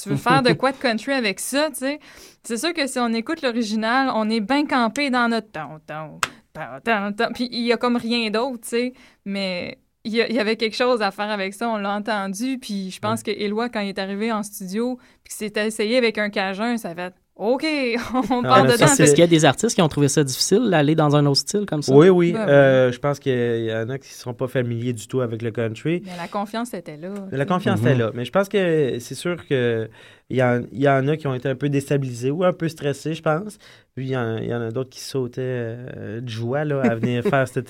[0.00, 2.00] Tu, veux faire de quoi de country avec ça, tu sais?
[2.42, 6.20] C'est sûr que si on écoute l'original, on est bien campé dans notre ton, ton,
[6.52, 7.32] ton, ton, ton.
[7.32, 8.92] Puis il y a comme rien d'autre, tu sais.
[9.24, 12.58] Mais il y, avait quelque chose à faire avec ça, on l'a entendu.
[12.60, 15.96] Puis je pense que Éloi, quand il est arrivé en studio, puis qu'il s'était essayé
[15.96, 17.64] avec un cajun, ça fait OK,
[18.30, 18.86] on Ah, part là, dedans.
[18.86, 21.26] ça, Est-ce qu'il y a des artistes qui ont trouvé ça difficile d'aller dans un
[21.26, 21.94] autre style comme ça?
[21.94, 22.32] Oui, oui.
[22.32, 23.32] Ben euh, je pense qu'il
[23.66, 26.02] y en a qui ne seront pas familiers du tout avec le country.
[26.06, 27.12] Mais la confiance était là.
[27.30, 27.88] La confiance Mhm.
[27.88, 28.10] est là.
[28.14, 29.88] Mais je pense que c'est sûr que
[30.30, 32.52] il y, en, il y en a qui ont été un peu déstabilisés ou un
[32.54, 33.58] peu stressés, je pense.
[33.94, 36.80] Puis il y en, il y en a d'autres qui sautaient euh, de joie là,
[36.80, 37.68] à venir faire cette,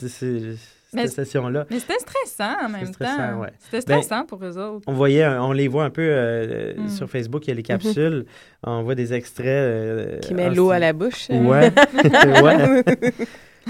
[1.03, 1.66] cette, session-là.
[1.70, 3.40] Mais c'était stressant en même stressant, temps.
[3.40, 3.51] ouais.
[3.59, 4.84] C'était stressant pour eux autres.
[4.86, 6.88] On voyait, un- on les voit un peu euh, Mm.
[6.88, 8.24] sur Facebook, il y a les capsules.
[8.62, 9.47] On voit des extraits.
[9.47, 11.28] euh, Qui met l'eau à style- la bouche.
[11.30, 11.72] Ouais.
[12.42, 12.82] ouais.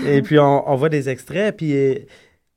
[0.07, 2.05] Et puis on, on voit des extraits, puis euh, tu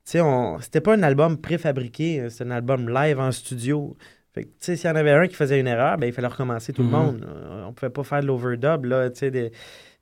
[0.04, 3.96] sais, on- c'était pas un album préfabriqué, hein, c'était un album live en studio.
[4.34, 6.12] Fait que, tu sais, s'il y en avait un qui faisait une erreur, ben, il
[6.12, 6.90] fallait recommencer tout Mhm.
[6.90, 7.26] le monde.
[7.28, 9.50] Euh, On pouvait pas faire de l'overdub, là, tu sais, des,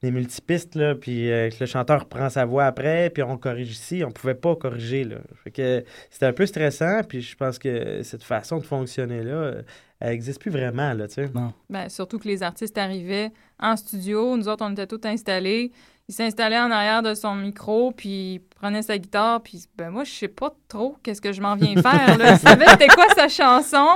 [0.03, 3.73] des multipistes, là, puis euh, que le chanteur prend sa voix après, puis on corrige
[3.73, 4.05] ici.
[4.05, 5.17] On pouvait pas corriger, là.
[5.43, 9.63] Fait que c'était un peu stressant, puis je pense que cette façon de fonctionner-là, euh,
[10.01, 11.31] elle existe plus vraiment, là, tu sais.
[11.35, 11.53] Non.
[11.69, 14.37] Ben, surtout que les artistes arrivaient en studio.
[14.37, 15.73] Nous autres, on était tous installés.
[16.09, 20.11] Il s'installait en arrière de son micro, puis prenait sa guitare, puis ben moi, je
[20.13, 22.19] sais pas trop qu'est-ce que je m'en viens faire.
[22.19, 22.33] Là.
[22.33, 23.87] Il savait c'était quoi sa chanson,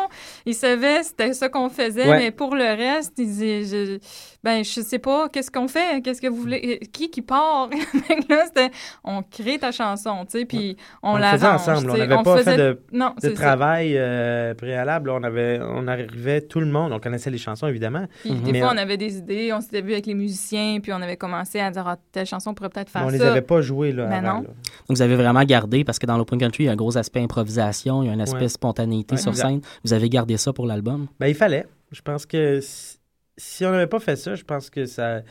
[0.46, 2.18] il savait c'était ça qu'on faisait, Ouais.
[2.18, 3.98] mais pour le reste, il disait, je,
[4.44, 7.70] ben je sais pas, qu'est-ce qu'on fait, qu'est-ce que vous voulez, qui qui part?
[8.28, 8.70] Là, c'était,
[9.04, 12.38] on crée ta chanson, tu sais, puis on, On la faisait ensemble, on n'avait pas
[12.42, 15.10] fait de, non, travail euh, préalable.
[15.10, 18.06] On, avait, on arrivait, tout le monde, on connaissait les chansons, évidemment.
[18.22, 20.78] Puis des Mais fois, on- on avait des idées, on s'était vu avec les musiciens,
[20.80, 23.24] puis on avait commencé à dire, ah, telle chanson pourrait peut-être faire Mais on ça.
[23.24, 24.42] les avait pas joués, là, avant, non.
[24.42, 24.48] là.
[24.88, 26.96] Donc, vous avez vraiment gardé, parce que dans l'Open Country, il y a un gros
[26.96, 28.48] aspect improvisation, il y a un aspect Ouais.
[28.48, 29.48] spontanéité Ouais, sur exact.
[29.48, 29.60] scène.
[29.84, 31.06] Vous avez gardé ça pour l'album?
[31.20, 31.66] Ben, il fallait.
[31.90, 32.98] Je pense que si,
[33.36, 35.22] si on n'avait pas fait ça, je pense que ça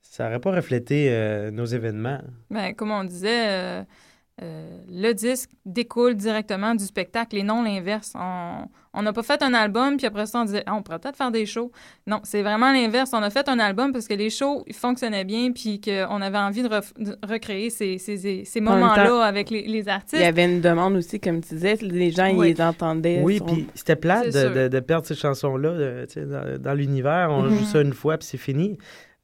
[0.00, 2.20] ça n'aurait pas reflété euh, nos événements.
[2.50, 3.82] Ben, comme on disait, euh,
[4.42, 8.12] euh, le disque découle directement du spectacle et non l'inverse.
[8.98, 11.16] On n'a pas fait un album, puis après ça, on disait, Ah, on pourrait peut-être
[11.16, 11.72] faire des shows.
[12.06, 13.10] Non, c'est vraiment l'inverse.
[13.14, 16.36] On a fait un album parce que les shows ils fonctionnaient bien, puis qu'on avait
[16.36, 16.68] envie de,
[17.26, 20.20] recréer ces, ces, ces- ces En même moments-là avec les, les artistes.
[20.20, 22.50] Il y avait une demande aussi, comme tu disais, les gens, Oui.
[22.50, 23.22] ils les entendaient.
[23.22, 24.62] Oui, sur- puis c'était plate C'est de, sûr.
[24.64, 27.28] de- de perdre ces chansons-là sais, dans, dans l'univers.
[27.30, 28.76] On joue ça une fois, puis c'est fini.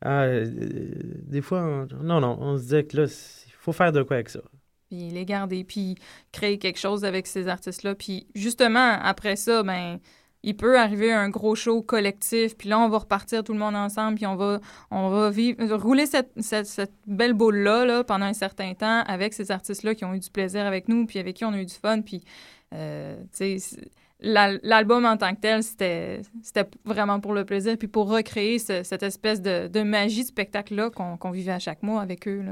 [0.04, 0.46] Ah, euh,
[1.26, 4.16] des fois, on- non, non, on se disait que là, il faut faire de quoi
[4.16, 4.40] avec ça.
[4.92, 5.94] Puis les garder, puis
[6.32, 7.94] créer quelque chose avec ces artistes-là.
[7.94, 9.98] Puis justement, après ça, ben
[10.42, 13.76] il peut arriver un gros show collectif, puis là, on va repartir tout le monde
[13.76, 19.02] ensemble, puis on va, vivre, rouler cette, cette, belle boule-là là, pendant un certain temps
[19.06, 21.58] avec ces artistes-là qui ont eu du plaisir avec nous, puis avec qui on a
[21.58, 22.24] eu du fun, puis,
[22.74, 23.16] euh,
[24.20, 26.22] l'album en tant que tel, c'était
[26.84, 30.90] vraiment pour le plaisir, puis pour recréer ce- cette espèce de, de magie de spectacle-là
[30.90, 32.44] qu'on vivait à chaque mois avec eux.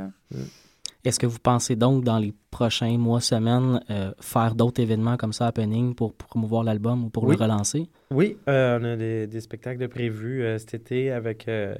[1.05, 5.33] Est-ce que vous pensez donc, dans les prochains mois, semaines, euh, faire d'autres événements comme
[5.33, 7.37] ça, happening, pour promouvoir l'album ou pour Oui.
[7.39, 7.89] le relancer?
[8.11, 11.75] Oui, euh, on a des, des spectacles de prévus euh, cet été avec, euh,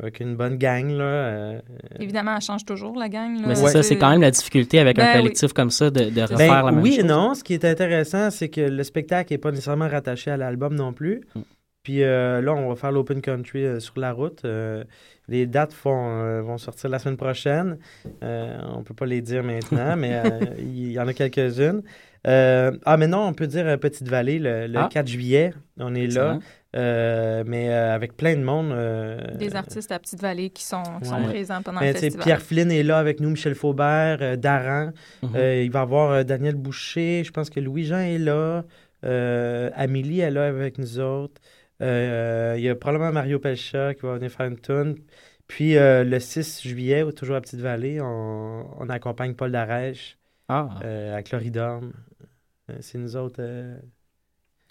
[0.00, 0.88] avec une bonne gang.
[0.90, 1.60] Là, euh,
[2.00, 3.40] Évidemment, elle change toujours, la gang.
[3.40, 3.46] là.
[3.48, 5.22] Mais c'est ça, c'est quand même la difficulté avec un Ben oui.
[5.22, 7.04] collectif comme ça de, de refaire Ben, la même oui chose.
[7.04, 7.34] et non.
[7.34, 10.92] Ce qui est intéressant, c'est que le spectacle n'est pas nécessairement rattaché à l'album non
[10.92, 11.20] plus.
[11.34, 11.40] Mm.
[11.86, 14.44] Puis euh, là, on va faire l'Open Country euh, sur la route.
[14.44, 14.82] Euh,
[15.28, 17.78] les dates vont, euh, vont sortir la semaine prochaine.
[18.24, 21.82] Euh, on peut pas les dire maintenant, mais euh, il y en a quelques-unes.
[22.26, 24.88] Euh, ah, mais non, on peut dire Petite Vallée le, le Ah.
[24.92, 25.52] 4 juillet.
[25.78, 26.34] On est là.
[26.34, 26.38] Excellent.
[26.74, 28.72] Euh, mais euh, avec plein de monde.
[28.72, 32.24] euh, Des artistes à Petite-Vallée qui sont, qui sont présents pendant Mais, le festival.
[32.24, 34.90] Pierre Flynn est là avec nous, Michel Faubert, euh, Daran.
[35.22, 35.30] Mhm.
[35.36, 37.22] Euh, il va y avoir euh, Daniel Boucher.
[37.24, 38.64] Je pense que Louis-Jean est là.
[39.04, 41.40] Euh, Amélie est là avec nous autres.
[41.82, 44.96] Euh, il y a probablement Mario Pelcha qui va venir faire une tune.
[45.46, 50.18] Puis euh, le 6 juillet, toujours à Petite-Vallée, on, on accompagne Paul Darèche
[50.48, 50.70] Ah.
[50.84, 51.92] euh, à Cloridorme.
[52.80, 53.76] C'est nous autres, euh,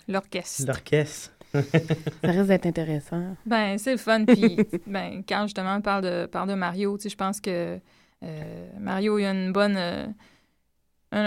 [0.07, 0.65] L'orchestre.
[0.67, 1.31] l'orchestre.
[1.53, 3.37] Ça risque d'être intéressant.
[3.45, 4.25] Ben, c'est le fun.
[4.25, 7.79] Puis, ben, quand justement on parle de, parle de Mario, tu sais, je pense que
[8.23, 9.77] euh, Mario, il y a une bonne.
[9.77, 10.05] euh,
[11.11, 11.21] un,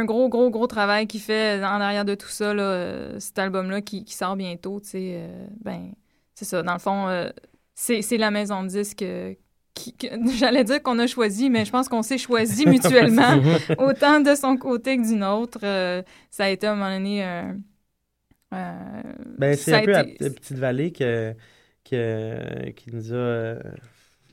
[0.00, 3.38] un gros, gros, gros travail qu'il fait en arrière de tout ça, là, euh, cet
[3.38, 5.14] album-là qui, qui sort bientôt, tu sais.
[5.18, 5.92] euh, ben,
[6.34, 6.62] c'est ça.
[6.62, 7.30] Dans le fond, euh,
[7.74, 9.02] c'est la maison de disques.
[9.02, 9.34] euh,
[9.74, 9.94] qui-
[10.38, 13.40] J'allais dire qu'on a choisi, mais je pense qu'on s'est choisi mutuellement,
[13.78, 15.58] autant de son côté que du nôtre.
[15.64, 17.22] Euh, ça a été à un moment donné
[19.38, 21.34] Ben, c'est un peu à été- à Petite-Vallée que,
[21.84, 23.56] que, qui nous a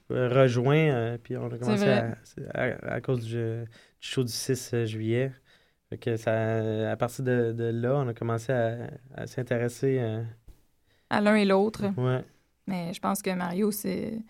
[0.09, 1.17] rejoint.
[1.23, 2.15] puis on a commencé à,
[2.53, 3.63] à, à cause du
[4.01, 5.31] show du 6 juillet.
[5.89, 9.97] Fait que ça, à partir de, de là, on a commencé à, à s'intéresser.
[9.99, 10.23] euh,
[11.09, 11.85] à l'un et l'autre.
[11.97, 12.23] ouais.
[12.67, 14.21] Mais je pense que Mario, c'est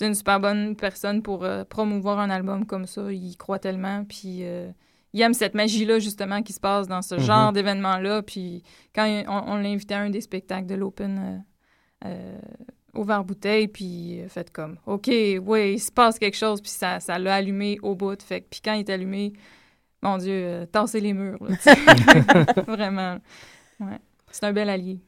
[0.00, 3.12] une super bonne personne pour euh, promouvoir un album comme ça.
[3.12, 4.70] Il y croit tellement, puis euh,
[5.12, 7.20] il aime cette magie-là, justement, qui se passe dans ce Mhm.
[7.20, 8.22] genre d'événement-là.
[8.22, 8.62] Puis
[8.94, 11.44] quand on, on l'a invité à un des spectacles de l'Open
[12.06, 12.38] euh,
[12.94, 17.18] au verre-bouteille, puis fait comme, OK, oui, il se passe quelque chose, puis ça ça
[17.18, 18.20] l'a allumé au bout.
[18.22, 19.32] Fait puis quand il est allumé,
[20.02, 21.56] mon Dieu, euh, tasser les murs, là.
[22.66, 23.18] Vraiment.
[23.78, 23.98] Ouais.
[24.30, 25.00] C'est un bel allié.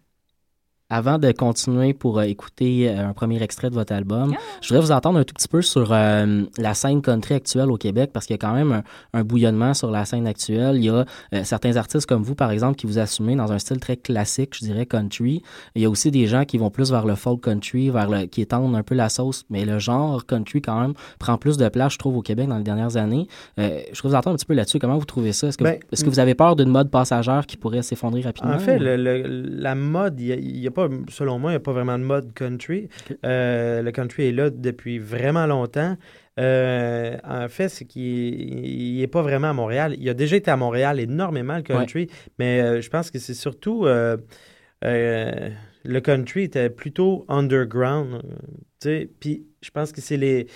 [0.95, 4.85] Avant de continuer pour euh, écouter euh, un premier extrait de votre album, je voudrais
[4.85, 8.27] vous entendre un tout petit peu sur euh, la scène country actuelle au Québec, parce
[8.27, 8.83] qu'il y a quand même un,
[9.15, 10.77] un bouillonnement sur la scène actuelle.
[10.77, 13.59] Il y a euh, certains artistes comme vous, par exemple, qui vous assumez dans un
[13.59, 15.43] style très classique, je dirais country.
[15.75, 18.27] Il y a aussi des gens qui vont plus vers le folk country, vers le,
[18.27, 21.69] qui étendent un peu la sauce, mais le genre country quand même prend plus de
[21.71, 23.29] place, je trouve, au Québec dans les dernières années.
[23.59, 24.79] Euh, je voudrais vous entendre un petit peu là-dessus.
[24.79, 25.47] Comment vous trouvez ça?
[25.49, 28.21] Est-ce que, Ben, vous, est-ce que vous avez peur d'une mode passagère qui pourrait s'effondrer
[28.21, 28.53] rapidement?
[28.55, 31.57] En fait, ou- le- le- la mode, il n'y a, pas, selon moi, il n'y
[31.57, 32.89] a pas vraiment de mode country.
[33.25, 35.97] Euh, le country est là depuis vraiment longtemps.
[36.41, 39.95] Euh, en fait, c'est qu'il n'est pas vraiment à Montréal.
[39.99, 42.09] Il a déjà été à Montréal énormément, le country,
[42.39, 43.87] mais euh, je pense que c'est surtout.
[45.85, 48.23] le country était plutôt underground.
[48.81, 50.47] Puis je pense que c'est les.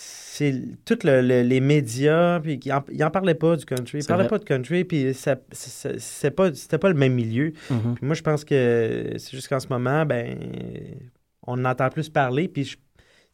[0.00, 3.98] C'est tous les médias, puis ils en, ils en parlaient pas du country.
[3.98, 4.28] Ils parlaient vrai.
[4.30, 7.52] pas de country, puis ça, ça- c'est pas, c'était pas le même milieu.
[7.70, 7.94] Mhm.
[7.96, 10.38] Puis moi, je pense que c'est juste qu'en ce moment, ben,
[11.44, 12.76] on en entend plus parler, puis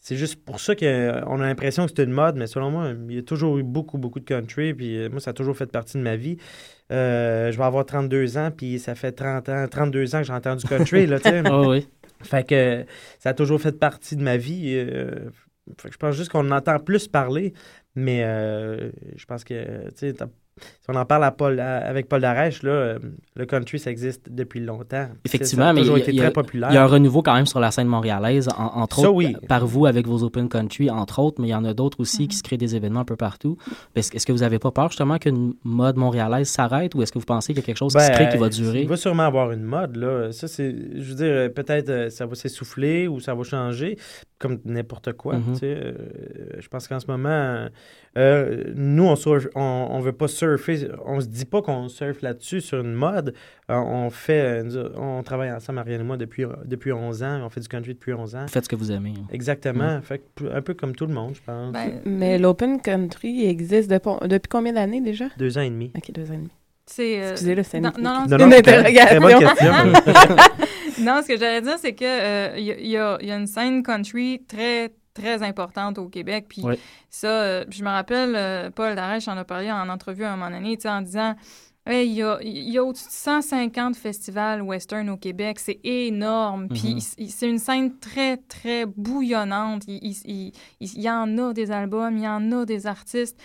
[0.00, 3.16] c'est juste pour ça qu'on a l'impression que c'est une mode, mais selon moi, il
[3.16, 5.70] y a toujours eu beaucoup, beaucoup de country, puis euh, moi, ça a toujours fait
[5.70, 6.38] partie de ma vie.
[6.90, 10.32] Euh, je vais avoir 32 ans, puis ça fait 30 ans, 32 ans que j'ai
[10.32, 11.42] entendu country, là, tu sais.
[11.44, 11.86] Ah oui.
[12.22, 12.86] Fait que
[13.18, 14.72] ça a toujours fait partie de ma vie.
[14.76, 15.28] euh,
[15.90, 17.54] je pense juste qu'on en entend plus parler,
[17.94, 20.14] mais euh, je pense que, tu sais,
[20.61, 22.98] si on en parle à Paul, à- avec Paul Darèche, là, euh,
[23.36, 25.09] le country, ça existe depuis longtemps.
[25.24, 26.70] Effectivement, ça a mais il y a- été il y a- très populaire.
[26.70, 29.14] Il y a un renouveau quand même sur la scène montréalaise, en- entre Ça, autres
[29.16, 29.36] oui.
[29.48, 32.22] par- vous avec vos Open Country, entre autres, mais il y en a d'autres aussi
[32.22, 32.28] Mhm.
[32.28, 33.57] qui se créent des événements un peu partout.
[33.96, 37.24] Est-ce que vous n'avez pas peur justement qu'une mode montréalaise s'arrête ou est-ce que vous
[37.24, 38.82] pensez qu'il y a quelque chose qui se crée qui va Ben, durer?
[38.82, 40.30] Il va sûrement avoir une mode, là.
[40.32, 40.74] Ça, c'est.
[40.94, 43.98] Je veux dire, peut-être euh, ça va s'essouffler ou ça va changer,
[44.38, 45.34] comme n'importe quoi.
[45.38, 45.52] Mhm.
[45.55, 45.74] tu sais.
[45.76, 45.92] Euh,
[46.61, 47.66] je pense qu'en ce moment,
[48.16, 49.05] euh, nous,
[49.55, 50.88] on, on veut pas surfer.
[51.05, 53.34] On se dit pas qu'on surfe là-dessus sur une mode.
[53.70, 54.62] Euh, on fait.
[54.64, 57.40] euh, on travaille ensemble, Ariane et moi, depuis, depuis 11 ans.
[57.45, 58.42] On fait du country depuis 11 ans.
[58.42, 59.14] Vous faites ce que vous aimez.
[59.32, 59.97] Exactement.
[59.97, 60.03] Mhm.
[60.03, 60.22] Fait
[60.53, 61.72] un peu comme tout le monde, je pense.
[61.72, 65.26] Ben, Mais l'Open Country existe depuis, depuis combien d'années déjà?
[65.38, 65.90] Deux ans et demi.
[65.97, 66.51] Ok, deux ans et demi.
[66.86, 69.07] C'est, euh, Excusez, là, c'est non, une- non, non, Non, une très- interrogation.
[69.07, 70.36] très bonne question.
[71.01, 74.42] non, ce que j'allais dire, c'est que euh, il y, y a une scène country
[74.47, 76.46] très très importante au Québec.
[76.48, 76.62] Puis
[77.08, 80.36] ça, euh, je me rappelle, euh, Paul Darèche en a parlé en entrevue à un
[80.36, 81.34] moment donné, en disant.
[81.86, 85.58] Hey, il y a, y a au-dessus de 150 festivals western au Québec.
[85.58, 86.68] C'est énorme.
[86.68, 87.28] Puis Mhm.
[87.28, 89.82] c'est une scène très, très bouillonnante.
[89.86, 93.38] Il, il- il- il y en a des albums, il y en a des artistes.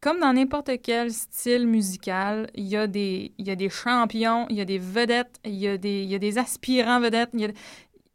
[0.00, 4.46] Comme dans n'importe quel style musical, il y, a des, il y a des champions,
[4.48, 7.30] il y a des vedettes, il y a des, il y a des aspirants vedettes.
[7.34, 7.48] il y a-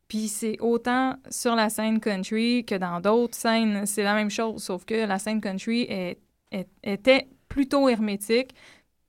[0.07, 3.85] Puis c'est autant sur la scène country que dans d'autres scènes.
[3.85, 6.17] C'est la même chose, sauf que la scène country est,
[6.51, 8.53] est- était plutôt hermétique.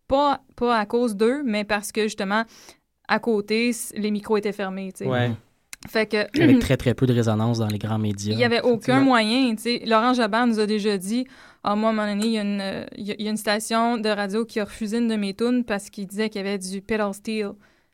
[0.09, 2.45] Pas, pas à cause d'eux, mais parce que justement,
[3.07, 4.91] à côté, les micros étaient fermés.
[4.93, 5.07] tu sais.
[5.11, 5.31] Ouais.
[5.87, 6.43] Fait que.
[6.43, 8.33] Avec très très peu de résonance dans les grands médias.
[8.33, 9.55] Il n'y avait aucun moyen.
[9.55, 9.83] tu sais.
[9.87, 11.27] Laurent Jabard nous a déjà dit
[11.63, 13.99] Ah, moi, à un moment donné, il y, a une, il y a une station
[13.99, 16.59] de radio qui a refusé une de mes tunes parce qu'il disait qu'il y avait
[16.59, 17.51] du pedal steel.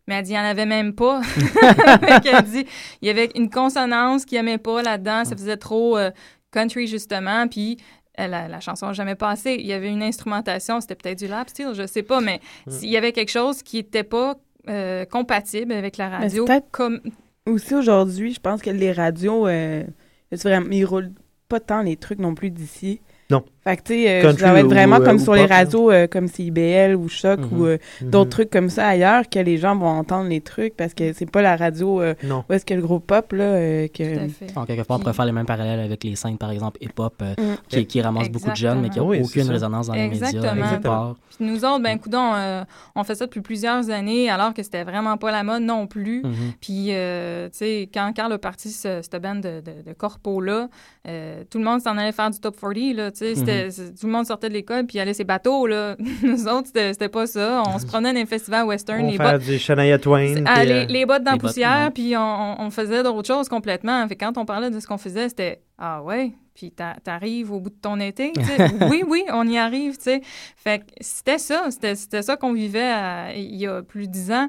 [0.07, 1.22] Mais elle dit, il n'y en avait même pas.
[2.22, 2.66] Qu'elle dit,
[3.00, 5.24] il y avait une consonance qu'il n'aimait pas là-dedans.
[5.24, 6.11] Ça faisait trop euh,
[6.50, 7.48] country, justement.
[7.48, 7.78] Puis
[8.18, 9.57] la, la chanson n'a jamais passé.
[9.59, 12.20] Il y avait une instrumentation, c'était peut-être du lap steel, je sais pas.
[12.20, 12.40] Mais
[12.82, 14.36] il y avait quelque chose qui n'était pas
[14.68, 16.46] euh, compatible avec la radio.
[16.70, 17.00] Comme...
[17.46, 19.84] Aussi aujourd'hui, je pense que les radios, euh,
[20.32, 21.12] ils roulent
[21.48, 23.00] pas tant les trucs non plus d'ici.
[23.30, 23.44] Non.
[23.65, 25.51] Fait que, tu sais, euh, ça va être vraiment euh, comme ou sur les pop,
[25.51, 28.11] radios euh, comme CIBL ou Choc ou euh, Mhm.
[28.11, 31.31] d'autres trucs comme ça ailleurs que les gens vont entendre les trucs parce que c'est
[31.31, 32.45] pas la radio euh, Non.
[32.49, 34.29] où est-ce que le gros pop, là, euh, que...
[34.59, 37.15] En quelque part, on pourrait faire les mêmes parallèles avec les scènes, par exemple, hip-hop,
[37.23, 37.55] euh, Mm.
[37.69, 39.31] qui, qui ramassent beaucoup de jeunes, mais qui n'ont Exactement.
[39.39, 40.27] Oui, aucune résonance dans les médias.
[40.29, 40.71] Exactement.
[40.71, 41.17] nulle part.
[41.37, 44.85] Puis nous autres, ben, coudon, euh, on fait ça depuis plusieurs années, alors que c'était
[44.85, 46.23] vraiment pas la mode non plus.
[46.23, 46.33] Mhm.
[46.61, 50.69] Puis, euh, tu sais, quand Carl a parti ce- cette bande de, de, de corpo-là,
[51.09, 53.35] euh, tout le monde s'en allait faire du top 40, là, tu sais.
[53.55, 55.96] C'était- c'est- Tout le monde sortait de l'école puis allait ses bateaux, là.
[56.22, 57.62] Nous autres, c'était pas ça.
[57.66, 59.42] On se promenait dans les festivals western, On les fait bottes...
[59.42, 60.44] du Shania Twain.
[60.46, 64.07] Ah, les, euh, les bottes dans la les poussière, puis on, faisait d'autres choses complètement.
[64.09, 67.61] Fait quand on parlait de ce qu'on faisait, c'était Ah ouais, puis t'a- t'arrives au
[67.61, 68.32] bout de ton été.
[68.90, 69.96] oui, oui, on y arrive.
[69.96, 70.20] tu sais.
[70.57, 74.12] Fait que c'était ça, c'était c'était ça qu'on vivait à- il y a plus de
[74.12, 74.48] dix ans.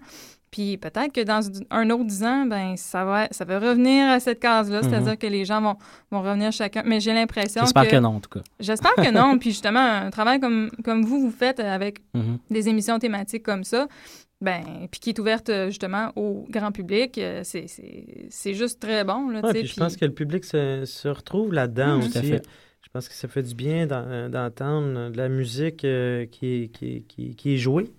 [0.55, 4.21] Puis peut-être que dans un autre dix ans, ben ça va, ça va revenir à
[4.21, 5.75] cette case-là, c'est-à-dire que les gens vont,
[6.11, 6.81] vont revenir chacun.
[6.85, 7.65] Mais j'ai l'impression que...
[7.67, 8.39] J'espère que non, en tout cas.
[8.61, 9.37] J'espère que non.
[9.39, 12.37] Puis justement, un travail comme, comme vous, vous faites avec Mhm.
[12.49, 13.89] des émissions thématiques comme ça,
[14.39, 18.79] ben, puis qui est ouverte euh, justement au grand public, euh, c'est- c'est c'est juste
[18.81, 19.27] très bon.
[19.29, 22.09] Là, Ouais, puis je puis- pense que le public se, se retrouve là-dedans Mhm.
[22.11, 22.29] Tout à aussi.
[22.31, 22.43] fait.
[22.81, 26.67] Je pense que ça fait du bien d'en- d'entendre de la musique euh, qui, est,
[26.69, 27.91] qui, est- qui, est- qui est jouée.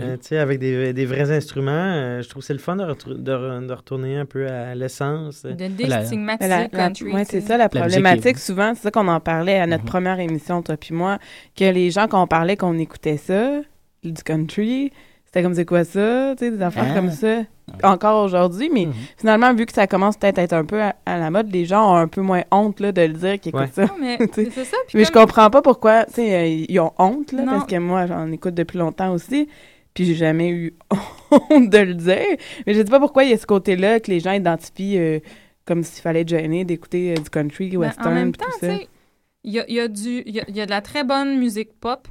[0.00, 0.08] Oui.
[0.10, 2.76] Euh, tu sais, avec des, des vrais instruments, Euh, je trouve que c'est le fun
[2.76, 5.42] de, retr- de, re- de retourner un peu à l'essence.
[5.44, 7.12] de La- déstigmatiser La- le la- country.
[7.26, 8.36] c'est ça la problématique.
[8.36, 9.88] est- Souvent, c'est ça qu'on en parlait à notre Mhm.
[9.90, 11.18] première émission, toi puis moi,
[11.56, 13.60] que les gens, quand on parlait qu'on écoutait ça,
[14.02, 14.92] du country,
[15.26, 16.94] c'était comme c'est quoi ça, tu sais, des affaires Ah.
[16.94, 17.42] comme ça.
[17.84, 18.92] Encore aujourd'hui, mais Mhm.
[19.16, 21.66] finalement, vu que ça commence peut-être à être un peu à, à la mode, les
[21.66, 23.68] gens ont un peu moins honte là, de le dire qu'ils écoutent Ouais.
[23.72, 23.84] ça.
[23.84, 24.18] Non, mais
[24.64, 24.76] ça.
[24.92, 27.52] Mais je comme- comprends pas pourquoi, tu sais, euh, ils ont honte, là, Non.
[27.52, 29.48] parce que moi, j'en écoute depuis longtemps aussi,
[29.94, 30.74] puis j'ai jamais eu
[31.50, 32.36] honte de le dire.
[32.66, 35.18] Mais je sais pas pourquoi il y a ce côté-là que les gens identifient euh,
[35.64, 38.58] comme s'il fallait être gêné d'écouter euh, du country, Ben, western, en même temps, tout
[38.60, 38.76] tu ça.
[38.78, 38.88] sais,
[39.44, 40.80] il y a, il y, a du- il y a- il y a de la
[40.82, 42.08] très bonne musique pop,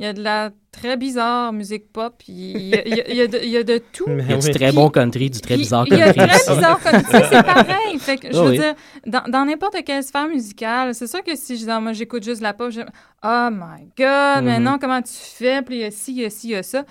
[0.00, 3.26] il y a de la très bizarre musique pop, il y a, il y a-
[3.28, 4.06] de, y a de tout.
[4.08, 6.12] Mais Il y a du très Puis- bon country, du très bizarre Il y a
[6.12, 6.28] country.
[6.40, 7.98] très bizarre country, c'est pareil.
[8.00, 8.58] Fait que, je Ah veux oui.
[8.58, 8.74] dire,
[9.06, 12.24] dans dans n'importe quelle sphère musicale, c'est sûr que si je dis, Ah, moi, j'écoute
[12.24, 12.80] juste la pop, je
[13.24, 14.64] Oh my God, mais Mhm.
[14.64, 15.62] non, comment tu fais?
[15.62, 16.84] Puis il y a ci, il y a ci, il y a ça.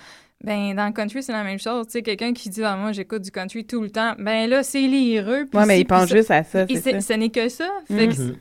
[0.44, 1.86] Ben, dans le country, c'est la même chose.
[1.86, 4.14] Tu sais, quelqu'un qui dit, ah, moi, j'écoute du country tout le temps.
[4.18, 5.46] Ben là, c'est lireux.
[5.48, 6.06] puis Ouais, mais puis ça.
[6.06, 7.00] juste à ça, Et ça.
[7.00, 7.68] ce n'est que ça.
[7.86, 8.36] Fait que Mhm.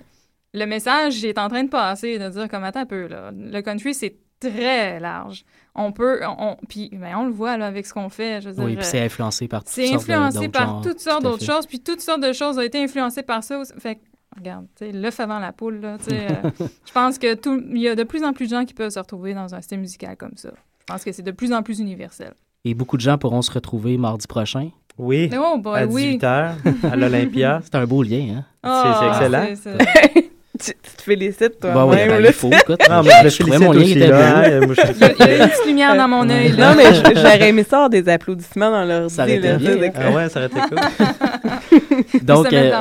[0.56, 3.32] le message est en train de passer, de dire comme attends un peu là.
[3.34, 5.45] Le country c'est très large.
[5.76, 8.41] On peut, on, puis ben, on le voit là avec ce qu'on fait.
[8.41, 10.82] Je veux dire, Oui, puis c'est influencé par toutes c'est sortes influencé d'autres par genres.
[10.82, 13.60] toutes sortes d'autres choses, puis toutes sortes de choses ont été influencées par ça.
[13.60, 13.72] aussi.
[13.78, 14.02] Fait que,
[14.36, 16.49] regarde, tu sais, l'œuf avant la poule, là, tu sais, euh,
[16.86, 18.89] je pense que tout, il y a de plus en plus de gens qui peuvent
[18.89, 20.49] se retrouver dans un style musical comme ça.
[20.92, 22.34] Je pense que c'est de plus en plus universel.
[22.66, 24.70] Et beaucoup de gens pourront se retrouver mardi prochain.
[24.98, 26.18] Oui, Oh boy, à oui.
[26.18, 26.54] 18h,
[26.92, 27.62] à l'Olympia.
[27.64, 28.46] C'est un beau lien, hein?
[28.62, 29.16] Ah,
[29.62, 29.80] c'est excellent.
[30.64, 31.72] tu, tu te félicites, toi.
[31.72, 32.80] Bah même, ben, faut, écoute.
[32.89, 34.66] Non, mais je Je trouvais félicite mon lien aussi, était là, beau.
[34.68, 36.70] moi, je- Il y, a, il y a une petite lumière dans mon œil, là.
[36.70, 39.91] Non, mais j'aurais aimé ça des applaudissements dans leur Ça aurait été bien, hein.
[39.95, 40.78] Ah ouais, ça aurait été cool.
[42.24, 42.72] Donc, euh,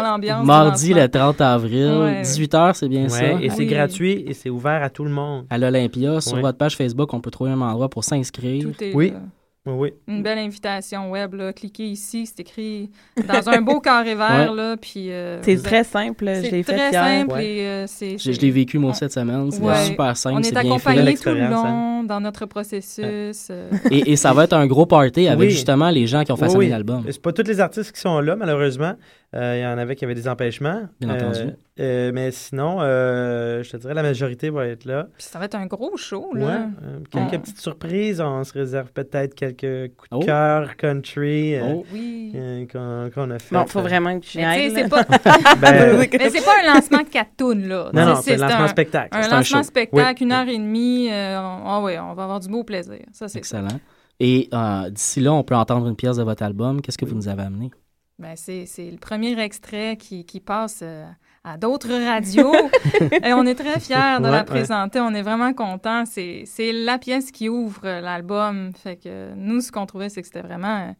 [0.44, 2.22] mardi le 30 avril, Ouais.
[2.22, 3.22] 18h, c'est bien ça?
[3.22, 3.66] Ouais, et c'est Oui.
[3.66, 5.44] gratuit et c'est ouvert à tout le monde.
[5.50, 6.40] À l'Olympia, sur Ouais.
[6.42, 8.62] votre page Facebook, on peut trouver un endroit pour s'inscrire.
[8.64, 9.10] Tout est Oui.
[9.10, 9.20] là.
[9.66, 9.92] Oui, oui.
[10.08, 11.52] Une belle invitation web, là.
[11.52, 12.90] Cliquez ici, c'est écrit
[13.28, 15.12] dans un beau carré vert, là, puis...
[15.12, 17.04] euh, C'est vous très simple, je C'est l'ai fait très hier.
[17.04, 17.46] simple Ouais.
[17.46, 18.12] et euh, c'est...
[18.12, 19.50] Je, je c'est- l'ai vécu, moi, on- cette semaine.
[19.60, 19.84] Ouais.
[19.84, 20.68] super simple, On c'est est bien fait.
[20.68, 23.48] accompagné tout le L'expérience, long dans notre processus.
[23.50, 25.50] euh, Et, et ça va être un gros party avec Oui.
[25.50, 26.68] justement les gens qui ont Oui, façonné oui.
[26.70, 27.04] l'album.
[27.10, 28.94] C'est pas tous les artistes qui sont là, malheureusement.
[29.34, 30.88] Euh, Il y en avait qui avaient des empêchements.
[31.00, 31.50] Bien Euh, entendu.
[31.80, 35.08] Euh, mais sinon, euh, je te dirais la majorité va être là.
[35.16, 36.40] puis ça va être un gros show, Ouais.
[36.40, 36.68] là.
[36.84, 38.20] euh, quelques petites surprises.
[38.20, 40.20] On se réserve peut-être quelques coups de Oh.
[40.20, 41.86] cœur country euh, Oh.
[41.92, 42.32] Oui.
[42.34, 43.54] euh, qu'on a fait.
[43.54, 44.72] Bon, faut euh, vraiment que tu aille.
[44.74, 45.04] c'est pas...
[45.60, 47.04] Ben, Mais c'est pas un lancement de
[47.36, 47.90] tunes, là.
[47.92, 49.08] non, non, c'est le lancement un, spectacle.
[49.12, 49.62] un un lancement show.
[49.62, 50.24] spectacle, Oui.
[50.26, 51.08] une heure et demie.
[51.10, 52.98] euh, on- ah ouais, on va avoir du beau plaisir.
[53.12, 53.58] Ça, c'est ça.
[53.60, 53.80] Excellent.
[54.18, 56.82] Et euh, d'ici là, on peut entendre une pièce de votre album.
[56.82, 57.70] Qu'est-ce que vous nous avez amené?
[58.18, 61.06] Ben, c'est, c'est le premier extrait qui, qui passe euh,
[61.44, 62.52] à d'autres radios.
[63.24, 64.44] Et on est très fiers de Ouais, la ouais.
[64.44, 65.00] présenter.
[65.00, 66.04] On est vraiment contents.
[66.06, 68.72] C'est, c'est la pièce qui ouvre euh, l'album.
[68.74, 70.88] Fait que nous, ce qu'on trouvait, c'est que c'était vraiment...
[70.88, 70.92] euh,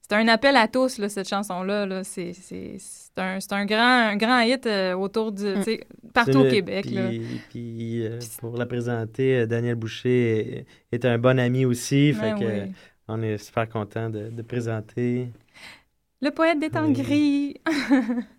[0.00, 1.84] c'était un appel à tous, là, cette chanson-là.
[1.84, 2.02] Là.
[2.04, 5.42] C'est, c'est, c'est, un, c'est un, grand, un grand hit euh, autour du...
[5.64, 5.80] sais,
[6.14, 6.84] Partout C'est au Québec.
[6.86, 7.10] Puis, là.
[7.50, 12.14] puis, euh, pour la présenter, euh, Daniel Boucher est, un bon ami aussi.
[12.14, 12.50] Fait Ben que, oui.
[12.50, 12.66] euh,
[13.08, 15.28] on est super content de, de présenter.
[16.22, 16.92] Le poète des temps Oui.
[16.94, 17.54] gris.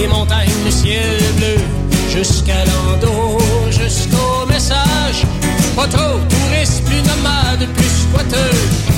[0.00, 1.56] les montagnes, le ciel bleu.
[2.10, 3.38] Jusqu'à l'endos,
[3.70, 5.26] jusqu'au message.
[5.76, 8.89] Trop touriste, plus nomade, plus squatteux.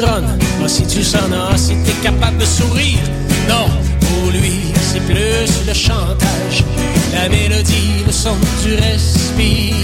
[0.00, 2.98] Tu si tu sonnes, ah, si t'es capable de sourire.
[3.48, 3.66] Non,
[4.00, 6.64] pour lui, c'est plus le chantage.
[7.14, 9.74] La mélodie, le son du respire,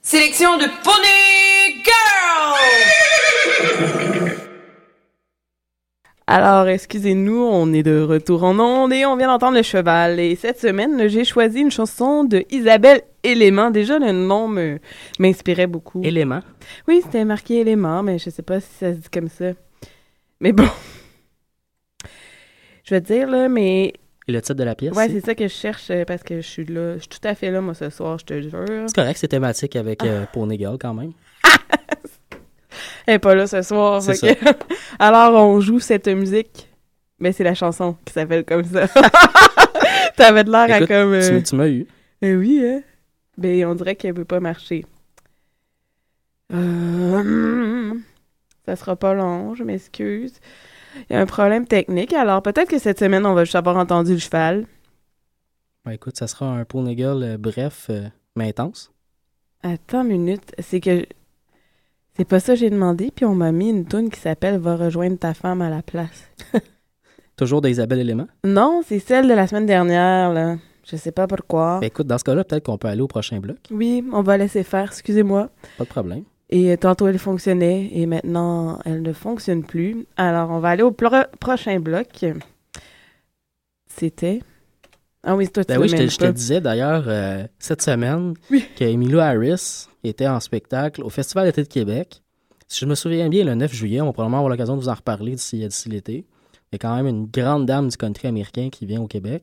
[0.05, 2.59] sélection de Pony Girl!
[6.27, 10.19] Alors, excusez-nous, on est de retour en onde et on vient d'entendre le cheval.
[10.21, 13.71] Et cette semaine, j'ai choisi une chanson de Isabelle Élément.
[13.71, 14.79] Déjà, le nom me-
[15.19, 16.03] m'inspirait beaucoup.
[16.05, 16.41] Élément.
[16.89, 19.53] Oui, c'était marqué Élément, mais je sais pas si ça se dit comme ça.
[20.41, 20.69] Mais bon.
[22.85, 23.95] Je vais te dire, là, mais...
[24.27, 24.95] Et le titre de la pièce?
[24.97, 26.95] Ouais, c'est- ça que je cherche euh, parce que je suis là.
[26.95, 28.85] Je suis tout à fait là, moi, ce soir, je te jure.
[28.87, 30.07] C'est correct, c'est thématique avec Ah.
[30.07, 31.13] euh, Pony Girl quand même.
[33.07, 34.03] Elle est pas là ce soir.
[34.03, 34.55] Que-
[34.99, 36.69] Alors, on joue cette musique.
[37.21, 38.89] Mais c'est la chanson qui s'appelle comme ça.
[40.17, 41.13] T'avais de l'air à comme...
[41.13, 41.87] euh, tu, tu m'as eu.
[42.23, 42.83] Eh oui, hein?
[43.39, 44.85] Ben, on dirait qu'elle peut pas marcher.
[46.53, 47.93] Euh,
[48.67, 50.35] Ça sera pas long, je m'excuse.
[51.09, 53.77] Il y a un problème technique, alors peut-être que cette semaine, on va juste avoir
[53.77, 54.67] entendu le cheval.
[55.85, 58.91] Ben, écoute, ça sera un Pony Girl euh, bref, euh, mais intense.
[59.63, 61.05] Attends une minute, c'est que...
[62.17, 64.77] C'est pas ça que j'ai demandé, puis on m'a mis une tune qui s'appelle «Va
[64.77, 66.31] rejoindre ta femme à la place
[67.37, 68.29] Toujours d'Isabelle Élément.».
[68.45, 70.57] Non, c'est celle de la semaine dernière, là.
[70.89, 71.81] Je sais pas pourquoi.
[71.81, 73.57] Ben, écoute, dans ce cas-là, peut-être qu'on peut aller au prochain bloc.
[73.71, 75.49] Oui, on va laisser faire, excusez-moi.
[75.77, 76.23] Pas de problème.
[76.57, 80.07] Et tantôt, elle fonctionnait et maintenant, elle ne fonctionne plus.
[80.17, 82.25] Alors, on va aller au pro- prochain bloc.
[83.89, 84.41] C'était...
[85.25, 88.35] Ah oui, toi, tu Ben oui, je te, je disais d'ailleurs euh, cette semaine
[88.77, 92.23] que Emilio Harris était en spectacle au Festival d'été de Québec.
[92.69, 94.89] Si je me souviens bien, le 9 juillet, on va probablement avoir l'occasion de vous
[94.89, 96.25] en reparler d'ici l'été.
[96.71, 99.43] Il y a quand même une grande dame du country américain qui vient au Québec.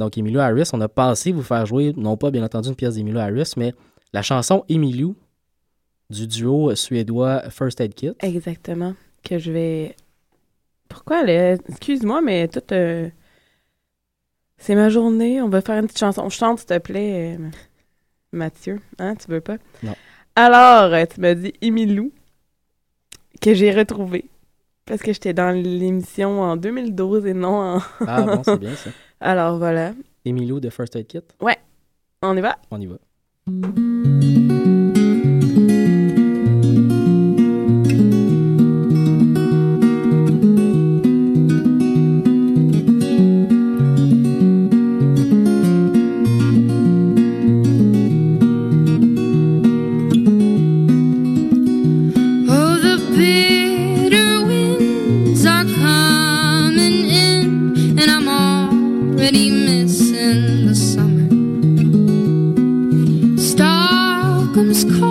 [0.00, 2.94] Donc, Emilio Harris, on a pensé vous faire jouer, non pas bien entendu une pièce
[2.96, 3.72] d'Emilio Harris, mais
[4.12, 5.14] la chanson Emilio
[6.10, 8.12] du duo suédois First Aid Kit.
[8.20, 8.94] Exactement.
[9.22, 9.96] Que je vais...
[10.88, 11.52] Pourquoi, là?
[11.68, 12.60] Excuse-moi, mais tout...
[12.72, 13.08] euh,
[14.58, 16.28] C'est ma journée, on va faire une petite chanson.
[16.28, 17.48] Chante, s'il te plaît, euh,
[18.32, 18.80] Mathieu.
[18.98, 19.56] Hein, tu veux pas?
[19.82, 19.94] Non.
[20.36, 22.12] Alors, euh, tu m'as dit Emilou,
[23.40, 24.24] que j'ai retrouvé.
[24.86, 27.78] Parce que j'étais dans l'émission en 2012 et non en...
[28.06, 28.90] Ah bon, c'est bien ça.
[29.20, 29.92] Alors, voilà.
[30.24, 31.20] Emilio de First Aid Kit.
[31.40, 31.56] Ouais.
[32.22, 32.58] On y va?
[32.72, 32.96] On y va.
[64.82, 65.09] it's cold.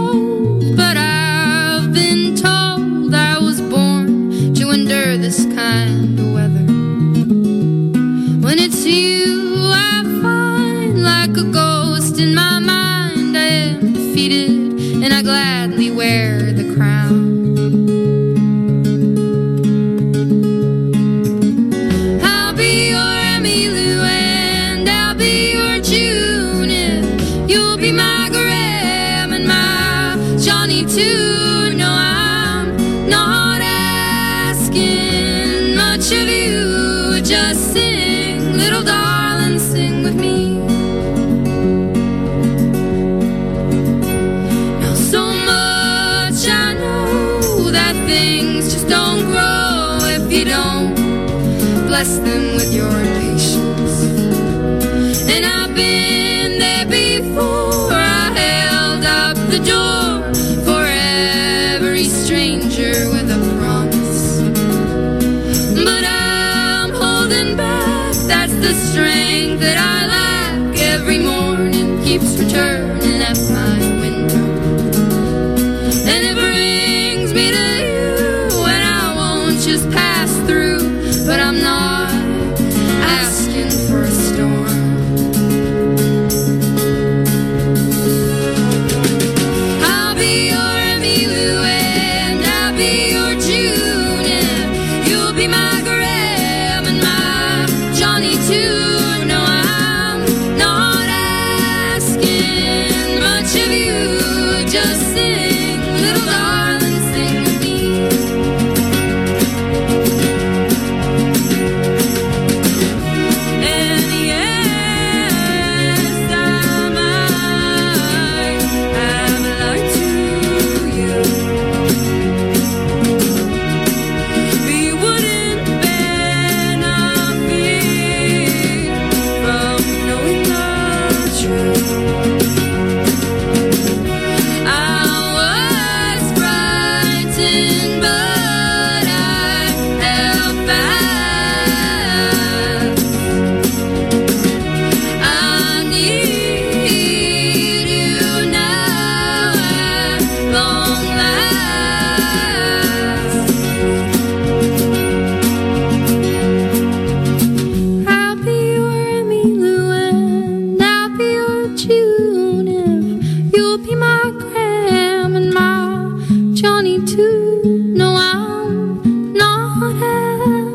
[167.97, 169.95] know I'm not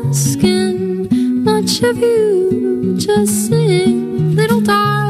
[0.09, 2.97] asking much of you.
[2.97, 5.04] Just sing, little darling.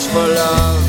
[0.00, 0.83] search for love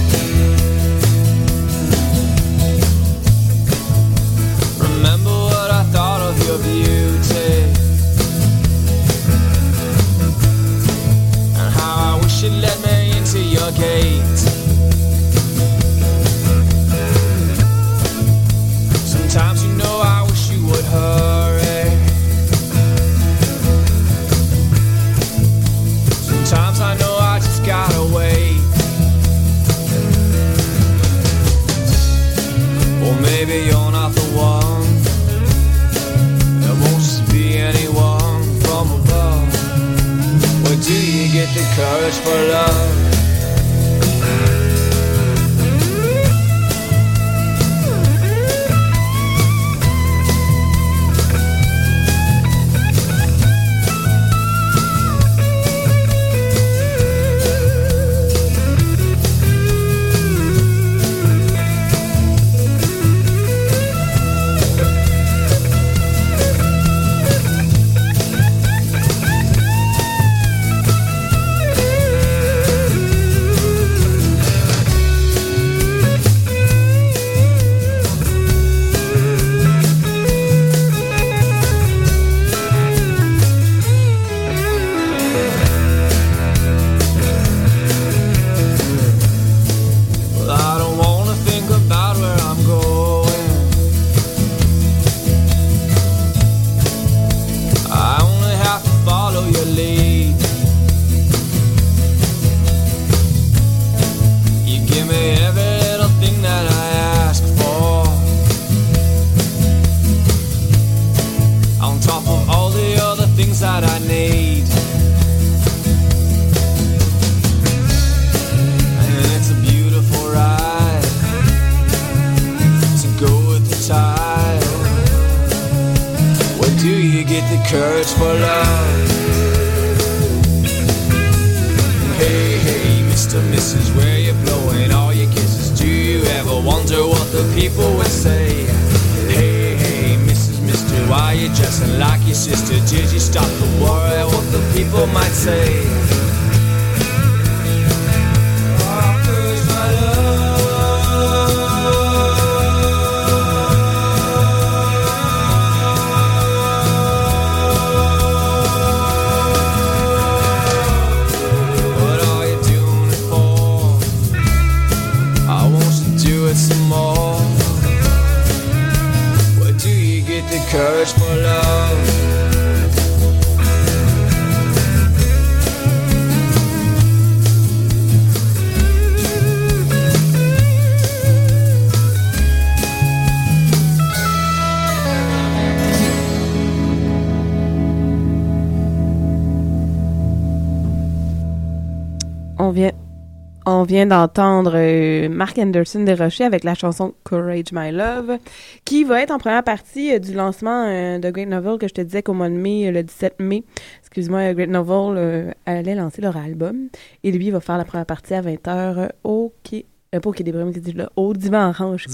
[194.03, 198.39] d'entendre euh, Mark Anderson des Rochers avec la chanson Courage My Love,
[198.83, 201.93] qui va être en première partie euh, du lancement euh, de Great Novel que je
[201.93, 203.63] te disais qu'au mois de mai, le 17 mai,
[204.01, 206.89] excuse-moi, Great Novel allait lancer leur album.
[207.23, 209.85] Et lui, il va faire la première partie à 20h au Quai.
[210.11, 212.07] pas au Quai des là, au Divan Orange.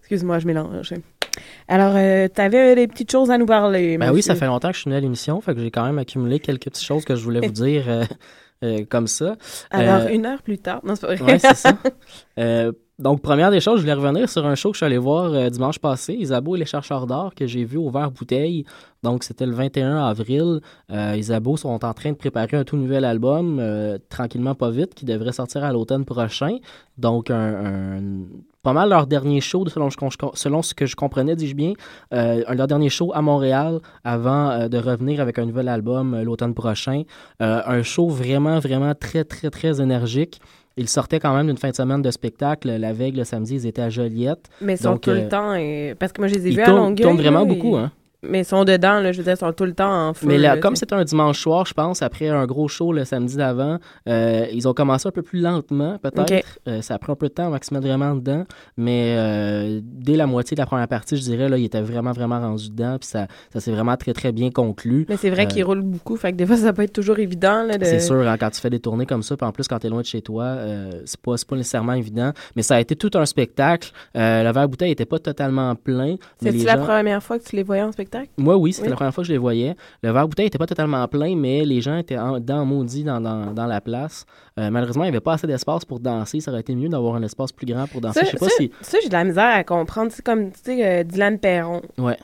[0.00, 0.94] Excuse-moi, je mélange.
[1.68, 3.98] Alors, euh, tu avais des petites choses à nous parler.
[3.98, 5.84] Ben oui, ça fait longtemps que je suis venu à l'émission, fait que j'ai quand
[5.84, 8.06] même accumulé quelques petites choses que je voulais vous dire
[8.64, 9.36] euh, comme ça.
[9.70, 10.80] Alors, Euh, une heure plus tard.
[10.84, 11.32] Non, c'est pas vrai.
[11.32, 11.76] Ouais, c'est ça.
[12.38, 14.98] Euh, donc, première des choses, je voulais revenir sur un show que je suis allé
[14.98, 18.64] voir dimanche passé, Isabeau et les chercheurs d'or, que j'ai vu au Vert Bouteille.
[19.02, 20.60] Donc, c'était le 21 avril.
[20.90, 24.94] Euh, Isabeau sont en train de préparer un tout nouvel album, euh, tranquillement pas vite,
[24.94, 26.58] qui devrait sortir à l'automne prochain.
[26.98, 28.24] Donc, un, un-
[28.62, 31.72] pas mal leur dernier show, selon, ce qu'on- selon ce que je comprenais, dis-je bien,
[32.12, 36.22] euh, leur dernier show à Montréal avant euh, de revenir avec un nouvel album euh,
[36.24, 37.02] l'automne prochain.
[37.40, 40.40] Un show vraiment, vraiment très, très, très énergique.
[40.76, 42.70] Ils sortaient quand même d'une fin de semaine de spectacle.
[42.70, 44.46] La veille, le samedi, ils étaient à Joliette.
[44.60, 45.54] Mais ils sont Donc, tout le temps.
[45.54, 47.04] et- Parce que moi, je les ai ils vus à Longueuil.
[47.04, 47.90] tournent vraiment beaucoup, hein.
[48.22, 50.26] Mais ils sont dedans, là, je veux dire, ils sont tout le temps en feu.
[50.26, 53.06] Mais là, là, comme c'était un dimanche soir, je pense, après un gros show le
[53.06, 53.78] samedi d'avant,
[54.08, 56.58] euh, ils ont commencé un peu plus lentement, peut-être.
[56.68, 58.44] Euh, ça pris un peu de temps avant qu'ils se mettent vraiment dedans.
[58.76, 62.12] Mais euh, dès la moitié de la première partie, je dirais, là, ils étaient vraiment,
[62.12, 62.98] vraiment rendus dedans.
[62.98, 65.06] Puis ça, ça s'est vraiment très, très bien conclu.
[65.08, 67.66] Mais c'est vrai qu'ils roulent beaucoup, fait que des fois, ça peut être toujours évident.
[67.66, 67.84] De...
[67.84, 69.86] C'est sûr, hein, quand tu fais des tournées comme ça, puis en plus, quand tu
[69.86, 70.58] es loin de chez toi,
[71.06, 72.32] c'est pas, c'est pas nécessairement évident.
[72.54, 73.92] Mais ça a été tout un spectacle.
[74.14, 76.16] Le verre bouteille était pas totalement plein.
[76.42, 78.09] C'est-tu la première fois que tu les voyais en spectacle?
[78.38, 78.90] Moi, oui, c'était Oui.
[78.90, 79.74] la première fois que je les voyais.
[80.02, 83.20] Le verre bouteille n'était pas totalement plein, mais les gens étaient en, dans maudit dans,
[83.20, 84.24] dans, dans la place.
[84.58, 86.40] Euh, malheureusement, il n'y avait pas assez d'espace pour danser.
[86.40, 88.20] Ça aurait été mieux d'avoir un espace plus grand pour danser.
[88.20, 88.70] Ça, Je sais pas ça- si.
[88.80, 90.10] ça, j'ai de la misère à comprendre.
[90.12, 91.82] C'est comme, tu sais, euh, Dylan Perron.
[91.98, 92.16] Ouais.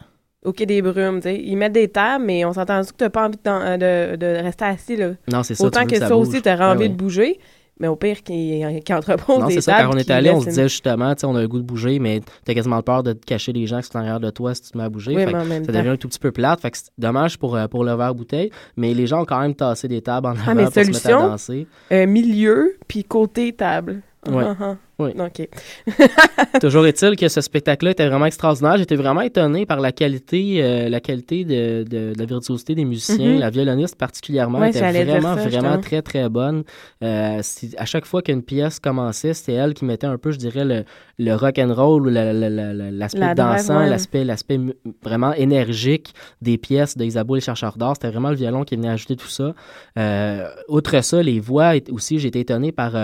[0.45, 1.41] Au Quai des Brumes, tu sais.
[1.43, 4.27] Ils mettent des tables, mais on s'entend que t'as pas envie de, euh, de, de
[4.45, 5.11] rester assis, là?
[5.33, 6.43] Non, c'est ça, tu Autant que ça, aussi, bouge.
[6.43, 7.41] t'auras Ben envie de bouger.
[7.79, 9.83] Mais au pire, qu'ils qu'ils entreposent Non, c'est ça.
[9.83, 11.63] Quand on est allé, on se disait justement, tu sais, on a le goût de
[11.65, 14.19] bouger, mais tu as quasiment peur de te cacher les gens qui sont en arrière
[14.21, 15.15] de toi si tu te mets à bouger.
[15.15, 15.73] Oui, Fait que ça temps.
[15.79, 16.61] devient un tout petit peu plate.
[16.61, 19.41] Fait que c'est dommage pour, euh, pour le verre bouteille, mais les gens ont quand
[19.41, 21.67] même tassé des tables en avant Ah, mais pour se mettre à danser.
[21.93, 24.01] euh, milieu, puis côté table.
[24.27, 24.45] Ouais.
[24.47, 24.77] Ah, ah.
[24.99, 25.11] Oui.
[25.19, 25.49] OK.
[26.61, 28.77] Toujours est-il que ce spectacle-là était vraiment extraordinaire.
[28.79, 32.85] J'étais vraiment étonné par la qualité, euh, la qualité de, de- de la virtuosité des
[32.85, 33.35] musiciens.
[33.35, 33.39] Mhm.
[33.41, 36.65] La violoniste particulièrement Ouais, était vraiment, ça, vraiment très, très bonne.
[37.03, 37.43] Euh,
[37.77, 40.85] à chaque fois qu'une pièce commençait, c'était elle qui mettait un peu, je dirais, le,
[41.19, 43.89] le rock and roll ou la- la- la- la- l'aspect La dansant, ouais.
[43.89, 44.59] l'aspect,
[45.03, 47.95] vraiment énergique des pièces d'Isabeau et les chercheurs d'or.
[47.97, 49.55] C'était vraiment le violon qui venait ajouter tout ça.
[49.99, 52.97] Euh, outre ça, les voix aussi, été étonné par,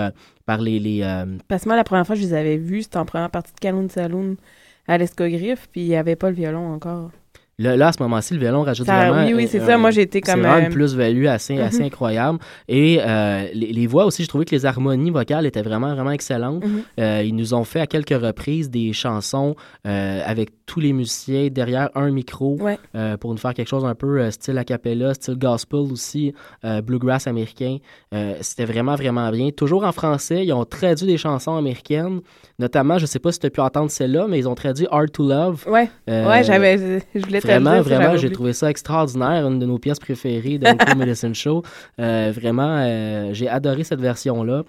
[0.45, 0.79] par les...
[0.79, 1.01] les
[1.47, 3.51] Parce que moi, la première fois que je les avais vus, c'était en première partie
[3.53, 4.37] de Calhoun Saloon
[4.87, 7.11] à l'Escogriffe, puis il n'y avait pas le violon encore.
[7.59, 9.27] Là, là, à ce moment-ci, le violon rajoute Ça- vraiment.
[9.27, 9.77] oui, oui, c'est euh, ça.
[9.77, 11.85] Moi, j'ai été comme, C'est vraiment euh, une plus-value assez, assez Mhm.
[11.85, 12.39] incroyable.
[12.67, 16.09] Et euh, les, les voix aussi, je trouvais que les harmonies vocales étaient vraiment, vraiment
[16.09, 16.65] excellentes.
[16.65, 16.81] Mhm.
[16.99, 21.89] Euh, ils nous ont fait à quelques reprises des chansons avec tous les musiciens derrière
[21.95, 22.77] un micro Ouais.
[22.95, 26.33] euh, pour nous faire quelque chose un peu euh, style a cappella, style gospel aussi,
[26.63, 27.77] euh, bluegrass américain.
[28.41, 29.49] C'était vraiment, vraiment bien.
[29.51, 32.21] Toujours en français, ils ont traduit des chansons américaines.
[32.59, 35.11] Notamment, je sais pas si tu as pu entendre celle-là, mais ils ont traduit Hard
[35.11, 35.65] to Love.
[35.67, 39.99] Ouais, ouais, j'avais, je voulais Vraiment, vraiment, j'ai trouvé ça extraordinaire, une de nos pièces
[39.99, 40.67] préférées de
[40.97, 41.63] Medicine Show.
[41.97, 44.63] Vraiment, j'ai adoré cette version-là.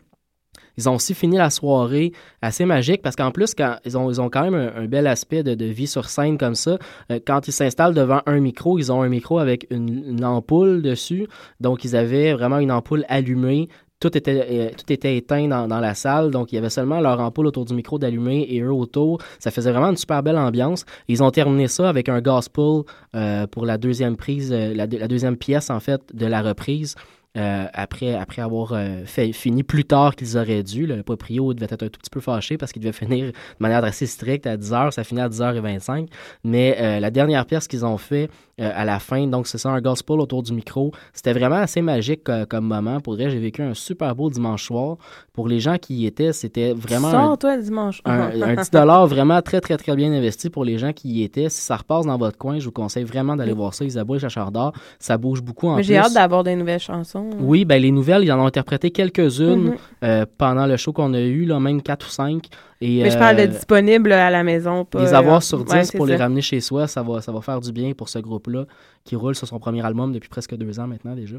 [0.77, 4.73] Ils ont aussi fini la soirée assez magique parce qu'en plus, ils ont, quand même
[4.77, 6.79] un, bel aspect de, vie sur scène comme ça.
[7.11, 11.27] Euh, quand ils s'installent devant un micro, ils ont un micro avec une, ampoule dessus.
[11.61, 13.69] Donc, ils avaient vraiment une ampoule allumée.
[14.01, 17.21] Tout était, euh, tout était éteint dans, la salle, donc il y avait seulement leur
[17.21, 19.19] ampoule autour du micro d'allumer et eux autour.
[19.39, 20.85] Ça faisait vraiment une super belle ambiance.
[21.09, 22.83] Ils ont terminé ça avec un gospel
[23.15, 26.97] euh, pour la deuxième prise, la deuxième pièce en fait de la reprise.
[27.37, 30.87] Euh, après, après avoir euh, fini plus tard qu'ils auraient dû.
[30.87, 33.85] Le proprio devait être un tout petit peu fâché parce qu'il devait finir de manière
[33.85, 34.93] assez stricte à 10h.
[34.93, 36.09] Ça finit à 10h25.
[36.45, 39.71] Mais euh, la dernière pièce qu'ils ont fait euh, à la fin, donc c'est ça,
[39.71, 43.01] un gospel autour du micro, c'était vraiment assez magique euh, comme moment.
[43.01, 44.97] Pour vrai, j'ai vécu un super beau dimanche soir.
[45.33, 47.09] Pour les gens qui y étaient, c'était vraiment...
[47.09, 48.01] un- Sors, toi, dimanche.
[48.05, 48.71] un, un 10
[49.13, 51.49] vraiment très, très, très bien investi pour les gens qui y étaient.
[51.49, 53.85] Si ça repasse dans votre coin, je vous conseille vraiment d'aller voir ça.
[53.85, 55.89] Isabelle Chachard d'Or, ça bouge beaucoup en Mais plus.
[55.89, 57.31] j'ai hâte d'avoir des nouvelles chansons.
[57.41, 59.77] Oui, ben les nouvelles, ils en ont interprété quelques-unes Mhm.
[60.05, 62.47] euh, pendant le show qu'on a eu, là, même 4 ou 5.
[62.85, 64.85] Et, Mais je parle de euh, disponible à la maison.
[64.85, 67.23] Pas, les avoir euh, sur 10 ouais, c'est pour les ramener chez soi, ça va,
[67.23, 68.67] ça va faire du bien pour ce groupe-là
[69.05, 71.37] qui roule sur son premier album depuis presque deux ans maintenant déjà.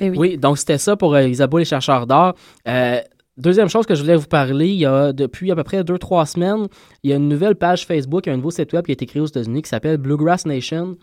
[0.00, 0.36] Eh oui.
[0.36, 2.34] donc c'était ça pour euh, Isabeau les chercheurs d'or.
[2.66, 3.00] Euh,
[3.38, 5.96] Deuxième chose que je voulais vous parler, il y a depuis à peu près deux,
[5.96, 6.66] trois semaines,
[7.04, 9.22] il y a une nouvelle page Facebook, un nouveau site web qui a été créé
[9.22, 10.96] aux États-Unis qui s'appelle Bluegrass Nation.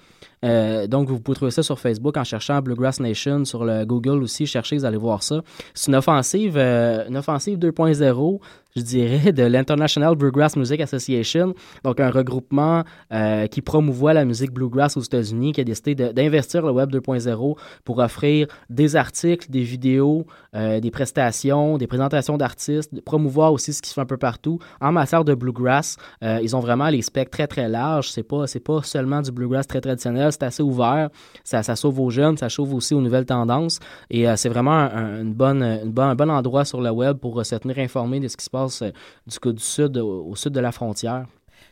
[0.43, 4.21] Euh, donc, vous pouvez trouver ça sur Facebook en cherchant Bluegrass Nation, sur le Google
[4.23, 5.41] aussi, cherchez, vous allez voir ça.
[5.73, 8.39] C'est une offensive, euh, offensive 2.0
[8.77, 11.55] je dirais, de l'International Bluegrass Music Association,
[11.85, 12.83] donc un regroupement
[13.13, 17.57] euh, qui promouvoit la musique bluegrass aux États-Unis, qui a décidé d'investir le Web 2.0
[17.85, 23.87] pour offrir des articles, des vidéos, des prestations, des présentations d'artistes, promouvoir aussi ce qui
[23.87, 24.59] se fait un peu partout.
[24.81, 28.09] En matière de bluegrass, ils ont vraiment les specs très très larges.
[28.09, 31.09] C'est pas pas seulement du bluegrass très traditionnel, c'est assez ouvert.
[31.43, 33.79] Ça, ça sauve aux jeunes, ça chauffe aussi aux nouvelles tendances.
[34.09, 36.89] Et euh, c'est vraiment un, un- une bonne, une bonne- un bon endroit sur le
[36.91, 38.89] web pour euh, se tenir informé de ce qui se passe euh,
[39.27, 41.25] du côté du sud, au, au sud de la frontière.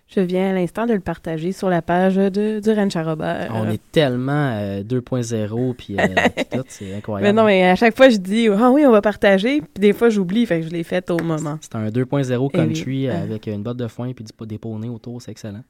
[0.08, 3.50] Je viens à l'instant de le partager sur la page de, du Ranch à Robert.
[3.56, 6.06] On est tellement euh, 2.0 puis euh,
[6.52, 7.28] tout, c'est incroyable.
[7.34, 9.62] Mais non, mais à chaque fois, je dis, ah oui, on va partager.
[9.62, 11.58] Puis des fois, j'oublie, fait que je l'ai fait au moment.
[11.62, 12.50] C'est un 2.0 Eh oui.
[12.52, 13.22] country Ah.
[13.22, 15.64] avec une botte de foin puis des poneys autour, c'est excellent.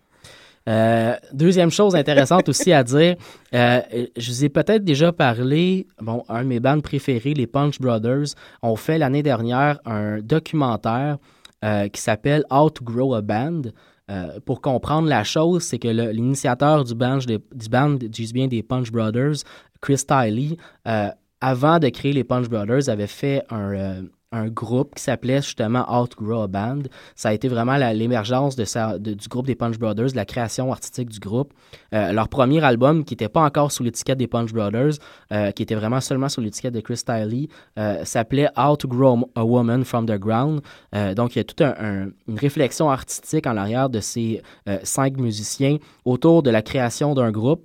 [0.70, 3.16] Euh, deuxième chose intéressante aussi à dire,
[3.54, 3.82] euh,
[4.16, 8.28] je vous ai peut-être déjà parlé, bon, un de mes bandes préférées, les Punch Brothers,
[8.62, 11.18] ont fait l'année dernière un documentaire
[11.66, 13.64] euh, qui s'appelle How to Grow a Band.
[14.46, 18.92] Pour comprendre la chose, c'est que l'initiateur du band, du band, dis bien des Punch
[18.92, 19.38] Brothers,
[19.82, 20.56] Chris Tiley,
[21.42, 24.04] avant de créer les Punch Brothers, avait fait un,
[24.34, 26.82] un groupe qui s'appelait justement Outgrow a Band.
[27.16, 28.66] Ça a été vraiment l'émergence de
[28.98, 31.54] du groupe des Punch Brothers, de la création artistique du groupe.
[31.94, 34.94] Euh, leur premier album, qui n'était pas encore sous l'étiquette des Punch Brothers,
[35.32, 37.48] euh, qui était vraiment seulement sous l'étiquette de Chris Tiley,
[37.78, 40.62] euh, s'appelait How to Grow a Woman from the Ground.
[41.16, 44.42] Donc, il y a toute un- un- une réflexion artistique en arrière de ces
[44.84, 47.64] cinq musiciens autour de la création d'un groupe.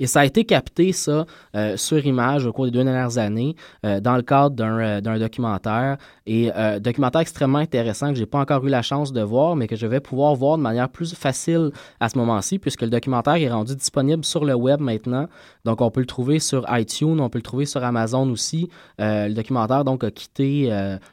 [0.00, 3.54] Et ça a été capté, ça, euh, sur image au cours des deux dernières années,
[3.84, 5.96] euh, dans le cadre d'un euh, documentaire.
[6.26, 6.50] Et
[6.80, 9.86] documentaire extrêmement intéressant que j'ai pas encore eu la chance de voir, mais que je
[9.86, 13.76] vais pouvoir voir de manière plus facile à ce moment-ci, puisque le documentaire est rendu
[13.76, 15.26] disponible sur le web maintenant.
[15.66, 18.70] Donc, on peut le trouver sur iTunes, on peut le trouver sur Amazon aussi.
[18.98, 20.70] Le documentaire, donc, a quitté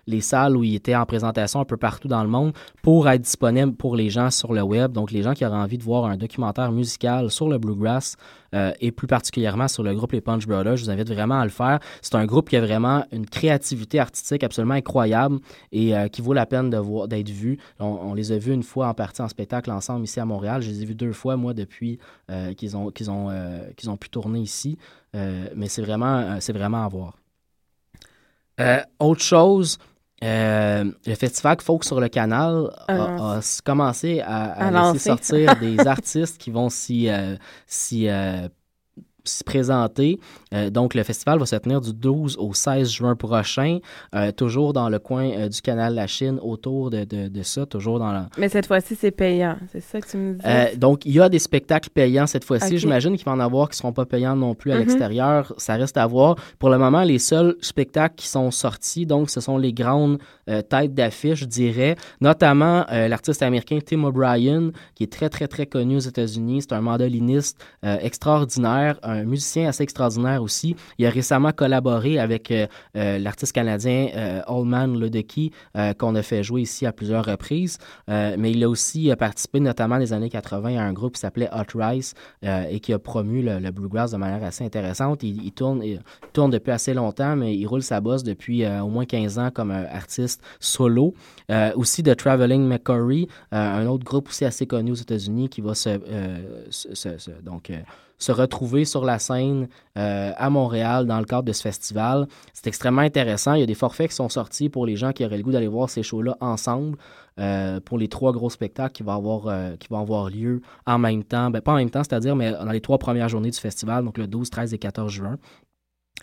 [0.08, 3.22] les salles où il était en présentation un peu partout dans le monde pour être
[3.22, 4.94] disponible pour les gens sur le web.
[4.94, 8.16] Donc, les gens qui auraient envie de voir un documentaire musical sur le bluegrass,
[8.72, 10.78] euh, et plus particulièrement sur le groupe Les Punch Brothers.
[10.78, 11.80] Je vous invite vraiment à le faire.
[12.02, 15.40] C'est un groupe qui a vraiment une créativité artistique absolument incroyable
[15.72, 17.58] et euh, qui vaut la peine d'être vu.
[17.80, 20.62] On, on les a vus une fois en partie en spectacle ensemble ici à Montréal.
[20.62, 22.00] Je les ai vus deux fois, moi, depuis
[22.30, 23.30] euh, qu'ils ont, qu'ils ont,
[23.78, 24.78] qu'ils ont pu tourner ici.
[25.14, 27.18] Mais c'est vraiment, c'est vraiment à voir.
[29.00, 29.80] Autre chose,
[30.24, 35.80] euh, le festival Folk sur le canal a, commencé à, à À laisser sortir des
[35.80, 37.36] artistes qui vont s'y euh,
[37.94, 38.48] euh,
[39.24, 40.20] s'y présenter.
[40.54, 43.80] Euh, donc, le festival va se tenir du 12 au 16 juin prochain,
[44.16, 47.66] euh, toujours dans le coin euh, du canal La Chine, autour de, de, de ça,
[47.66, 49.58] toujours dans la, Mais cette fois-ci, c'est payant.
[49.72, 50.78] C'est ça que tu me dis?
[50.78, 52.78] donc, il y a des spectacles payants cette fois-ci.
[52.78, 54.82] J'imagine qu'il va en avoir qui ne seront pas payants non plus à Mhm.
[54.82, 55.54] l'extérieur.
[55.58, 56.36] Ça reste à voir.
[56.60, 60.94] Pour le moment, les seuls spectacles qui sont sortis, donc, ce sont les grandes têtes
[60.94, 61.96] d'affiche, je dirais.
[62.20, 66.62] Notamment l'artiste américain Tim O'Brien, qui est très, très, très connu aux États-Unis.
[66.64, 70.76] C'est un mandoliniste extraordinaire, un musicien assez extraordinaire aussi.
[70.98, 76.22] Il a récemment collaboré avec euh, euh, l'artiste canadien euh, Allman Ledecky, euh, qu'on a
[76.22, 77.78] fait jouer ici à plusieurs reprises.
[78.08, 81.50] Mais il a aussi participé, notamment dans les années 80, à un groupe qui s'appelait
[81.52, 82.14] Hot Rice
[82.44, 85.24] et qui a promu le, bluegrass de manière assez intéressante.
[85.24, 85.82] Il, tourne,
[86.52, 90.42] depuis assez longtemps, mais il roule sa bosse depuis au moins 15 ans comme artiste
[90.60, 91.14] solo.
[91.76, 95.76] Aussi de Traveling McCurry, euh, un autre groupe aussi assez connu aux États-Unis qui va
[95.76, 96.00] se,
[97.44, 97.72] donc,
[98.22, 99.68] se retrouver sur la scène
[99.98, 102.28] euh, à Montréal dans le cadre de ce festival.
[102.54, 103.56] C'est extrêmement intéressant.
[103.56, 105.52] Il y a des forfaits qui sont sortis pour les gens qui auraient le goût
[105.52, 106.98] d'aller voir ces shows-là ensemble.
[107.40, 111.50] euh, pour les trois gros spectacles qui vont avoir, euh, lieu en même temps.
[111.50, 114.18] Ben, pas en même temps, c'est-à-dire, mais dans les trois premières journées du festival, donc
[114.18, 115.38] le 12, 13 et 14 juin.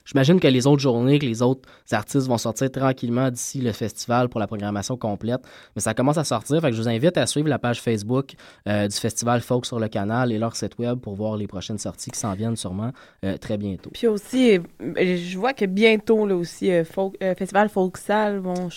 [0.04, 4.28] J'imagine que les autres journées, que les autres artistes vont sortir tranquillement d'ici le festival
[4.28, 5.40] pour la programmation complète.
[5.76, 6.60] Mais ça commence à sortir.
[6.60, 8.34] Fait que je vous invite à suivre la page Facebook
[8.68, 11.78] euh, du festival Folk sur le canal et leur site web pour voir les prochaines
[11.78, 12.92] sorties qui s'en viennent sûrement
[13.24, 13.90] euh, très bientôt.
[13.92, 18.68] Puis aussi, euh, je vois que bientôt, là aussi, euh, folk, Festival Folksal vont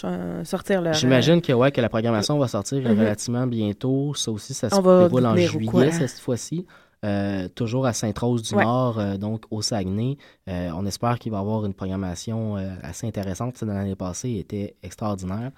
[0.43, 0.93] sortir leur...
[0.93, 2.99] J'imagine que, ouais, que la programmation va sortir Mhm.
[2.99, 4.14] relativement bientôt.
[4.15, 6.65] Ça aussi, ça se déroule en juillet cette fois-ci.
[7.03, 10.18] Euh, toujours à Sainte-Rose-du-Nord, euh, donc au Saguenay.
[10.48, 13.57] Euh, on espère qu'il va y avoir une programmation assez intéressante.
[13.57, 15.52] Celle de l'année passée était extraordinaire.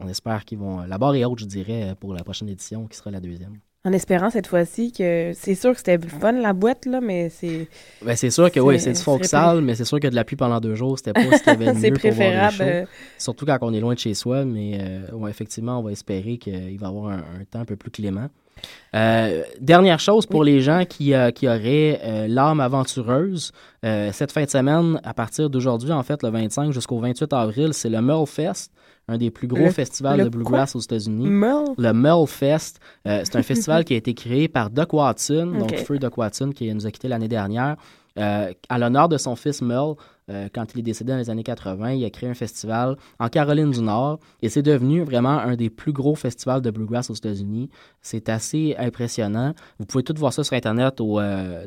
[0.00, 0.80] On espère qu'ils vont.
[0.80, 3.58] La barre est haute, je dirais, pour la prochaine édition, qui sera la deuxième.
[3.84, 5.32] En espérant cette fois-ci que...
[5.34, 7.68] C'est sûr que c'était fun, la boîte, là, mais c'est...
[8.04, 10.24] Ben, c'est sûr que oui, C'est- du folk sale, mais c'est sûr que de la
[10.24, 12.36] pluie pendant deux jours, c'était pas ce qu'il y avait de mieux pour voir les
[12.50, 12.90] préférable, shows.
[13.18, 16.38] Surtout quand on est loin de chez soi, mais euh, ouais, effectivement, on va espérer
[16.38, 18.28] qu'il va y avoir un, un temps un peu plus clément.
[18.94, 23.52] Euh, dernière chose pour les gens qui, euh, qui auraient euh, l'âme aventureuse,
[23.82, 27.88] cette fin de semaine, à partir d'aujourd'hui, en fait, le 25 jusqu'au 28 avril, c'est
[27.88, 28.72] le Merle Fest,
[29.06, 30.78] un des plus gros Le- festivals le de bluegrass quoi?
[30.78, 31.26] aux États-Unis.
[31.78, 35.78] Le Merle Fest, c'est un festival qui a été créé par Doc Watson, donc Ok.
[35.84, 37.76] Feu Doc Watson, qui nous a quittés l'année dernière.
[38.16, 39.94] À l'honneur de son fils Merle,
[40.30, 43.28] euh, quand il est décédé dans les années 80, il a créé un festival en
[43.28, 47.14] Caroline du Nord et c'est devenu vraiment un des plus gros festivals de bluegrass aux
[47.14, 47.70] États-Unis.
[48.02, 49.54] C'est assez impressionnant.
[49.78, 51.66] Vous pouvez tout voir ça sur Internet au euh.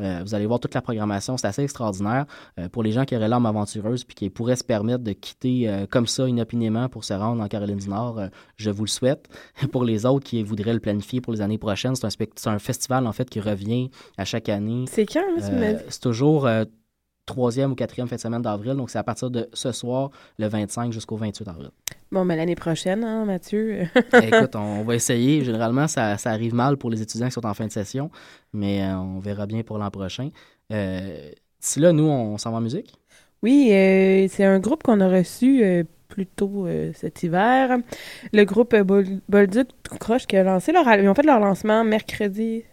[0.00, 1.36] Euh, vous allez voir toute la programmation.
[1.36, 2.26] C'est assez extraordinaire
[2.58, 5.68] euh, pour les gens qui auraient l'âme aventureuse puis qui pourraient se permettre de quitter
[5.68, 8.20] euh, comme ça inopinément pour se rendre en Caroline du Nord.
[8.56, 9.28] je vous le souhaite.
[9.72, 13.12] pour les autres qui voudraient le planifier pour les années prochaines, c'est un, festival en
[13.12, 14.84] fait qui revient à chaque année.
[14.88, 15.76] C'est quand, dit?
[15.88, 16.48] c'est toujours
[17.26, 20.46] troisième ou quatrième fin de semaine d'avril, donc c'est à partir de ce soir, le
[20.48, 21.70] 25 jusqu'au 28 avril.
[22.10, 23.82] Bon, mais l'année prochaine, hein, Mathieu?
[24.22, 25.44] Écoute, on va essayer.
[25.44, 28.10] Généralement, ça, ça arrive mal pour les étudiants qui sont en fin de session,
[28.52, 30.28] mais euh, on verra bien pour l'an prochain.
[30.72, 31.30] Euh,
[31.60, 32.92] D'ici là, nous, on s'en va en musique?
[33.42, 37.78] Oui, euh, c'est un groupe qu'on a reçu euh, plus tôt euh, cet hiver.
[38.32, 39.68] Le groupe Bol- Bolduc
[40.00, 42.64] Croche qui a lancé leur Ils ont fait leur lancement mercredi.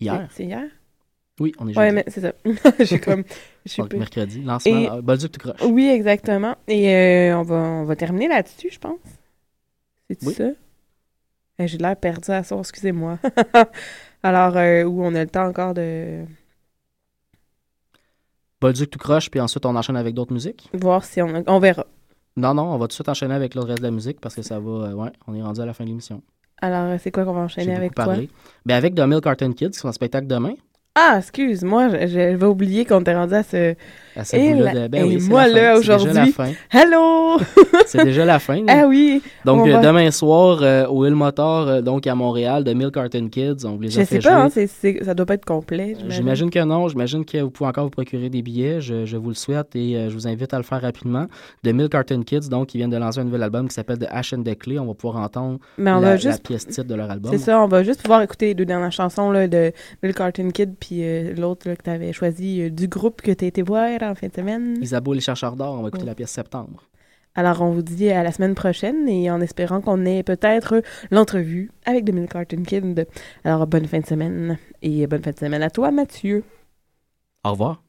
[0.00, 0.28] Hier.
[0.32, 0.64] C'est hier?
[1.40, 1.94] Oui, on est Ouais, jeudi.
[1.96, 2.84] mais c'est ça.
[2.84, 3.22] Suis comme.
[3.76, 5.68] Donc, mercredi, lancement, Et- euh, Bolduc Tout Croche.
[5.70, 6.56] Oui, exactement.
[6.66, 8.98] Et euh, on, va, on va terminer là-dessus, je pense.
[10.10, 10.34] C'est Oui.
[10.34, 10.44] ça?
[10.44, 13.18] Euh, J'ai l'air perdu à ça, excusez-moi.
[14.22, 16.24] Alors, euh, où on a le temps encore de
[18.60, 20.68] Bolduc Tout Croche, puis ensuite, on enchaîne avec d'autres musiques?
[20.72, 21.86] voir si on, on verra.
[22.36, 24.34] Non, non, on va tout de suite enchaîner avec le reste de la musique parce
[24.34, 24.70] que ça va.
[24.70, 26.22] euh, ouais, on est rendu à la fin de l'émission.
[26.60, 28.14] Alors, c'est quoi qu'on va enchaîner avec beaucoup quoi?
[28.14, 28.30] parlé.
[28.66, 30.54] Ben, avec The Mill Carton Kids, qui sont en spectacle demain.
[31.00, 33.74] Ah, excuse-moi, je- j'avais oublié qu'on était rendu à ce.
[34.18, 35.96] À ce Et, bout-là la- de- ben et oui, c'est moi, la là, C'est déjà
[35.96, 36.32] la aujourd'hui.
[36.32, 36.50] fin.
[36.72, 37.38] Hello!
[37.86, 38.64] C'est déjà la fin.
[38.66, 39.22] ah oui!
[39.44, 42.72] Donc, on euh, va- demain soir, euh, au Hill Motor, euh, donc à Montréal, de
[42.72, 45.24] Mill Carton Kids, on vous les Je a sais fait pas, hein, c'est- ça doit
[45.24, 45.94] pas être complet.
[46.08, 46.50] j'imagine.
[46.50, 46.88] Que non.
[46.88, 48.80] J'imagine que vous pouvez encore vous procurer des billets.
[48.80, 51.26] Je, je vous le souhaite et je vous invite à le faire rapidement.
[51.62, 54.06] De Mill Carton Kids, donc, qui viennent de lancer un nouvel album qui s'appelle The
[54.10, 54.78] Ash and the Clay.
[54.80, 57.30] On va pouvoir entendre Mais on la, va la juste- pièce titre de leur album.
[57.30, 59.72] C'est ça, on va juste pouvoir écouter les deux dernières chansons là, de
[60.02, 61.02] Bill Carton Kid puis
[61.36, 64.34] l'autre que tu avais choisi du groupe que tu as été voir en fin de
[64.34, 64.78] semaine.
[64.82, 66.08] Isabeau les chercheurs d'or, on va écouter Ouais.
[66.10, 66.84] la pièce Septembre.
[67.34, 70.82] Alors, on vous dit à la semaine prochaine et en espérant qu'on ait peut-être
[71.12, 73.06] l'entrevue avec The Bill Carton Kid.
[73.44, 76.42] Alors, bonne fin de semaine et bonne fin de semaine à toi, Mathieu.
[77.44, 77.82] Au revoir.